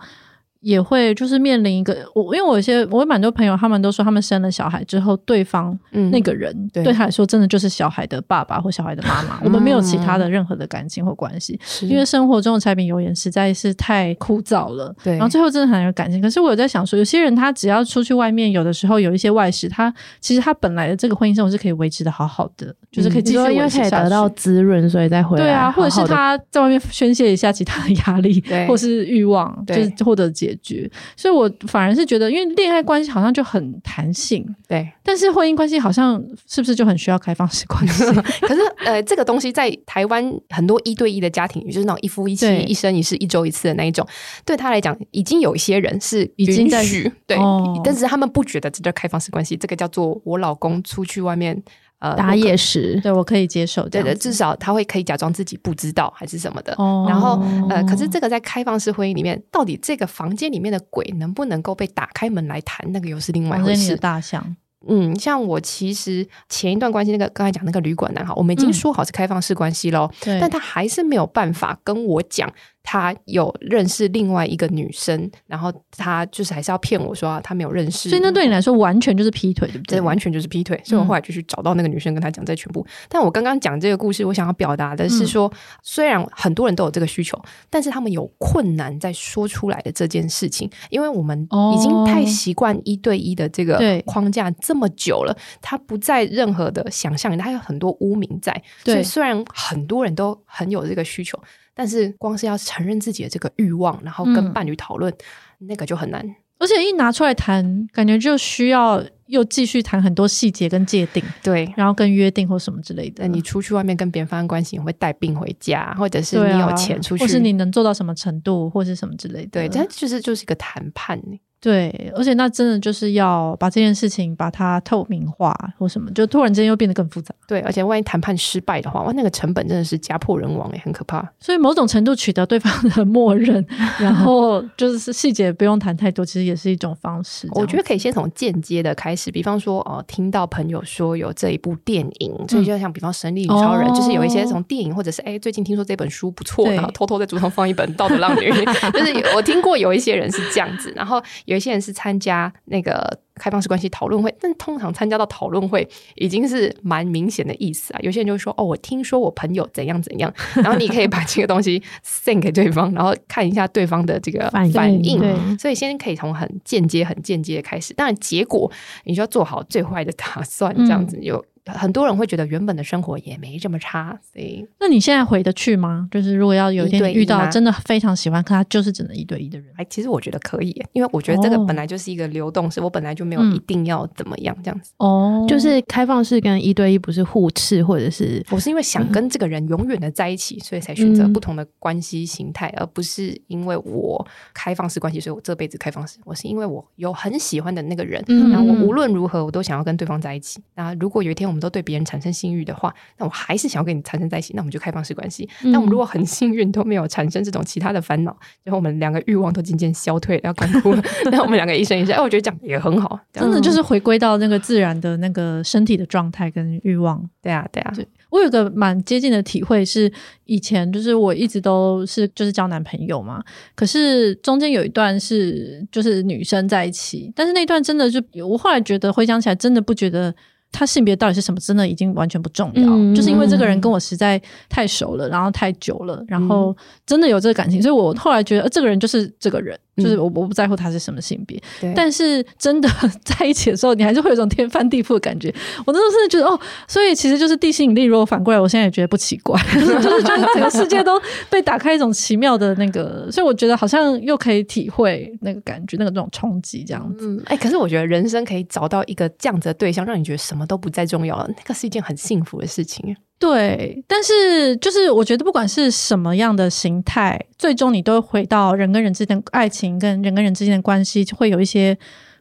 [0.60, 5.78] 也会就是面临一个我，因为我有些我有蛮多朋友，他们都说他们生了小孩之后，对方
[6.10, 14.94] 那个人、嗯、对，对他来说真的就是小孩的爸爸或小孩的妈妈，嗯、我们没有其他的任何的感情或关系，是因为生活中的柴米油盐实在是太枯燥了。
[15.04, 16.20] 对，然后最后真的很有感情。
[16.20, 25.44] 可是我有在想说，有些人他只要出去外面，有的时候有一些外事，他其实他本来的这个婚姻生活是可以维持的好好的，嗯、就是可以继续维持得到滋润，所以再回来。
[25.44, 38.04] 对啊，或者是他在外面宣泄一下其他的压力，对或是欲望，对就是获得解决，所以我反而是觉得，因为恋爱关系好像就很弹性，对，但是婚姻关系好像是不是就很需要开放式关系？
[38.42, 44.06] 可是呃，这个东西在台湾很多一对一的家庭，就是那种一夫一妻、一生一世、一周一次的那一种，
[44.44, 46.84] 对他来讲，已经有一些人是已经在
[47.26, 51.62] 对，哦、但是他们不觉得这叫开放式关系，这个叫做我老公出去外面。
[52.00, 56.74] 呃打野时，对我可以接受，对的，至少他会可以假装自己不知道还是什么的。
[56.78, 63.96] 哦、然后呃，可是这个在开放式婚姻里面，到底这个房间里面的鬼能不能够被打开门来谈，那个又是另外一回事。
[63.96, 64.56] 大象。
[64.86, 72.48] 嗯，像我其实前一段关系那个刚才讲那个旅馆男哈，我们已经说好是开放式关系喽，嗯、但他还是没有办法跟我讲。
[72.90, 79.98] 他有认识另外一个女生，然后他就是还是要骗我说他没有认识，所以那对你来说完全就是劈腿，对不对？
[79.98, 80.80] 这完全就是劈腿。
[80.82, 82.80] 所以我后来就去找到那个女生，跟她讲这全部。
[82.80, 98.62] 嗯、但我刚刚讲这个故事，我想要表达的是说，嗯、虽然很多人都有这个需求，但是他们有困难在说出来的这件事情，因为我们已经太习惯一对一的这个框架这么久了，他不在任何的想象里，他有很多污名在。
[98.82, 101.38] 所以虽然很多人都很有这个需求。
[101.78, 105.12] 但是光是要承认自己的这个欲望，然后跟伴侣讨论，
[105.60, 106.28] 嗯、那个就很难。
[106.58, 113.28] 而且一拿出来谈，感觉就需要又继续谈很多细节跟界定，对，然后跟约定或什么之类的。
[113.28, 119.50] 你出去外面跟别人发生关系，你会带病回家，或者是你有钱出去，或是你能做到什么程度，或是什么之类的。
[119.52, 121.16] 对，这其实就是一个谈判。
[121.60, 127.34] 对，而且那真的就是要把这件事情把它透明化或什么，就突然之间又变得更复杂。
[127.48, 131.28] 对，而且万一谈判失败的话，哇，那个成本真的是家破人亡诶，很可怕。
[131.40, 133.66] 所以某种程度取得对方的默认，
[133.98, 137.48] 然后就是细节不用谈太多，其实也是一种方式。
[137.52, 148.48] 我觉得可以先从间接的开始，比方说哦，听到朋友说有这一部电影，所以就像比方《神力女超人》，嗯，就是有一些从电影或者是哎，最近听说这本书不错，然后偷偷在桌上放一本《道德浪女》，
[148.92, 151.20] 就是我听过有一些人是这样子，然后。
[151.48, 158.00] 有一些人是参加那个开放式关系讨论会，但通常参加到讨论会已经是蛮明显的意思啊。
[158.02, 160.30] 有些人就会说：“哦，我听说我朋友怎样怎样。
[160.62, 164.72] ”然后你可以把这个东西 send 给对方，然后看一下对方的这个反应。
[164.74, 165.58] 反应。
[165.58, 168.70] 所以先可以从很间接、很间接的开始，当然结果
[169.04, 171.42] 你就要做好最坏的打算，这样子有。
[171.68, 176.08] 嗯很多人会觉得原本的生活也没这么差，所以那你现在回得去吗？
[176.10, 184.92] 就是如果要有一天遇到真的非常喜欢，可他就是只能一对一的人，哎，其实我觉得可以，因为我觉得这个本来就是一个流动式，哦、我本来就没有一定要怎么样这样子。
[184.96, 196.18] 哦，就是开放式跟一对一不是互斥，或者是我是因为想跟这个人永远的在一起，嗯、所以才选择不同的关系形态，而不是因为我开放式关系，所以我这辈子开放式。
[196.24, 200.60] 我是因为我有很喜欢的那个人，嗯、然后我无论如何我都想要跟对方在一起。
[200.74, 205.48] 那如果有一天我们都对别人产生性欲的话，那我还是想要跟你产生在一起，那我们就开放式关系。
[205.64, 217.28] 但我们如果很幸运都没有产生这种其他的烦恼，然后我们两个欲望都渐渐消退，要干枯了， 那我们两个一生一世，哎，我觉得这样也很好，真的就是回归到那个自然的那个身体的状态跟欲望。
[217.42, 218.06] 对啊，对啊，对。
[218.30, 220.12] 我有个蛮接近的体会是，
[220.44, 223.42] 以前就是我一直都是就是交男朋友嘛，
[223.74, 230.34] 可是中间有一段是就是女生在一起，但是那段真的就我后来觉得回想起来，真的不觉得。
[230.70, 231.58] 他性别到底是什么？
[231.60, 239.78] 真的已经完全不重要，嗯、就是因为这个人跟我实在太熟了，然后太久了，然后真的有这个感情，所以我后来觉得，呃，这个人就是这个人。
[239.98, 242.88] 就是我我不在乎他是什么性别，对但是真的
[243.24, 245.52] 在一起的时候，你还是会有一种天翻地覆的感觉。
[245.84, 246.56] 我那时候是觉得哦，
[246.86, 248.04] 所以其实就是地心引力。
[248.04, 257.26] 如果反过来，我现在也觉得不奇怪， 就是觉得整个世界都被打开一种奇妙的那个，所以我觉得好像又可以体会那个感觉，那个那种冲击这样子。
[257.26, 263.16] 嗯，哎、欸，可是我觉得人生可以找到一个这样子的对象，让你觉得什么都不再重要了，那个是一件很幸福的事情。
[263.38, 271.96] 对，但是就是我觉得不管是什么样的形态，最终你都会回到人跟人之间的爱情跟人跟人之间的关系，就会有一些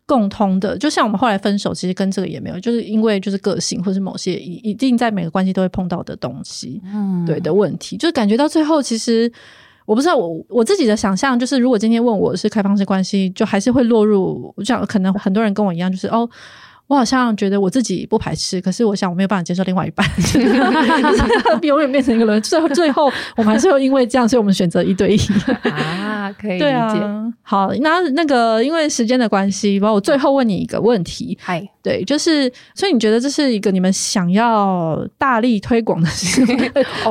[0.07, 0.75] 共通的。
[0.75, 9.31] 就像我们后来分手，其实跟这个也没有，就是因为就是个性或是某些一一定在每个关系都会碰到的东西，嗯，对的问题，就是感觉到最后，其实
[9.85, 16.27] 我不知道我我自己的想象，就是如果今天问我是开放式关系，就还是会落入，我想可能很多人跟我一样，就是哦。
[16.87, 20.07] 我好像觉得我自己不排斥，可是我想我没有办法接受另外一半，
[21.61, 22.41] 永远变成一个人。
[22.41, 25.19] 最后，最后我们还是会因为这样，所以我们选择一对一
[25.69, 26.65] 啊，可以 理解。
[26.65, 31.37] 对啊，好，那那个因为时间的关系，把我最后问你一个问题。
[31.41, 36.57] 嗨，对，就是所以你觉得这是一个你们想要大力推广的事情，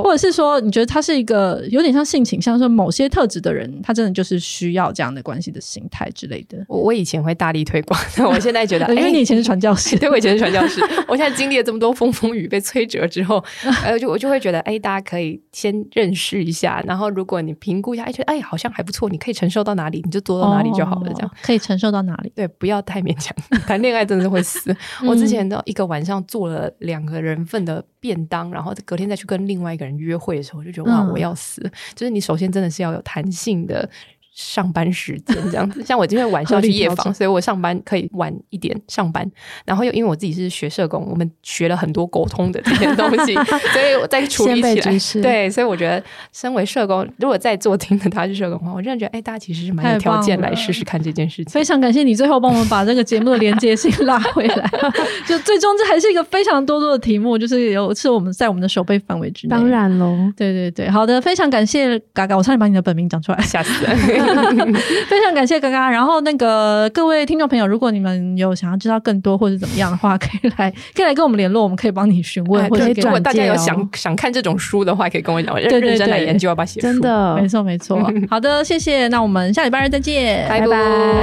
[0.03, 6.57] 或者是说你觉得他是一个有点像性倾向，说某些特质的人，他真的就是需要这样的关系的形态之类的？
[6.67, 9.66] 我我以前会大力推广，但 我现在觉得，因为你以前是传教。
[9.75, 10.81] 对，我以前是传教士。
[11.09, 13.43] 我现在经历了这么多风风雨，被摧折之后，
[13.85, 22.33] 呃，就我就会觉得，哎，大家可以先认识一下，然后如果你评估一下，哎，觉得哎，好像还不错，你可以承受到哪里，你就做到哪里就好了，这样、哦、可以承受到哪里？
[22.35, 23.37] 对，不要太勉强。
[23.67, 24.75] 谈恋爱真的是会死。
[25.05, 31.63] 我之前的一个晚上做了两个人份的便当，然后隔天再去跟另外一个人约会的时候，我就觉得哇，我要死。
[31.95, 33.89] 就是你首先真的是要有弹性的。
[34.37, 35.83] 上班时间这样子。
[35.85, 39.27] 像我今天晚上去夜访，所以我上班可以晚一点上班。
[39.65, 43.35] 然后又因为我自己是学社工，我们学了很多沟通的这些东西，
[43.73, 44.61] 所以我在处理
[44.99, 45.23] 起来。
[45.23, 51.51] 对，所以我觉得身为社工，如果在座听的他是社工的话，我真的觉得哎，大家其实是蛮有条件来试试看这件事情。
[51.51, 54.71] 非常感谢你最后帮我们把这个节目的连接性拉回来。
[55.27, 59.51] 就最终这还是一个非常多多的题目，就是有是我们在我们的手背范围之内。
[59.51, 64.26] 当然喽，对对对，好的，非常感谢嘎嘎，我差点把你的本名讲出来，吓死了。
[65.09, 65.91] 非常感谢嘎嘎。
[65.91, 76.87] 然后那个各位听众朋友，如果你们有想要知道更多或者怎么样的话，可以来可以来跟我们联络，我们可以帮你询问，哎、或者如果大家有想想看这种书的话，可以跟我讲，我认真来研究要不要写书。
[76.87, 78.01] 真的，没错没错。
[78.31, 79.09] 好的，谢谢。
[79.09, 80.77] 那我们下礼拜日再见，拜拜拜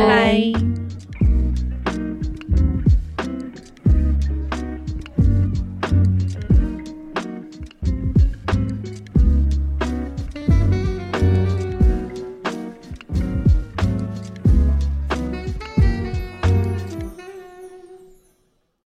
[0.07, 1.12] 拜。